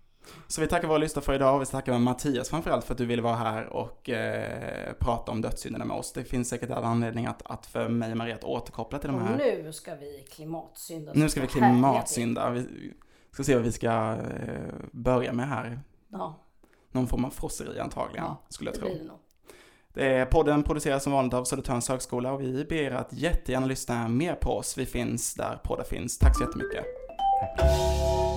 [0.47, 3.07] Så vi tackar våra lyssnare för idag och vi tackar Mattias framförallt för att du
[3.07, 6.13] ville vara här och eh, prata om dödssynderna med oss.
[6.13, 9.21] Det finns säkert all anledning att, att för mig och Maria att återkoppla till de
[9.21, 9.33] här.
[9.33, 11.13] Och nu ska vi klimatsynda.
[11.15, 12.51] Nu ska vi klimatsynda.
[12.51, 12.95] Vi
[13.31, 15.81] ska se vad vi ska eh, börja med här.
[16.09, 16.35] Ja.
[16.93, 18.89] Någon form av frosseri antagligen, ja, skulle jag tro.
[19.95, 20.31] Det.
[20.31, 24.51] Podden produceras som vanligt av Södertörns högskola och vi ber att jättegärna lyssna mer på
[24.51, 24.79] oss.
[24.79, 26.19] Vi finns där poddar finns.
[26.19, 26.85] Tack så jättemycket.
[27.59, 28.28] Tack.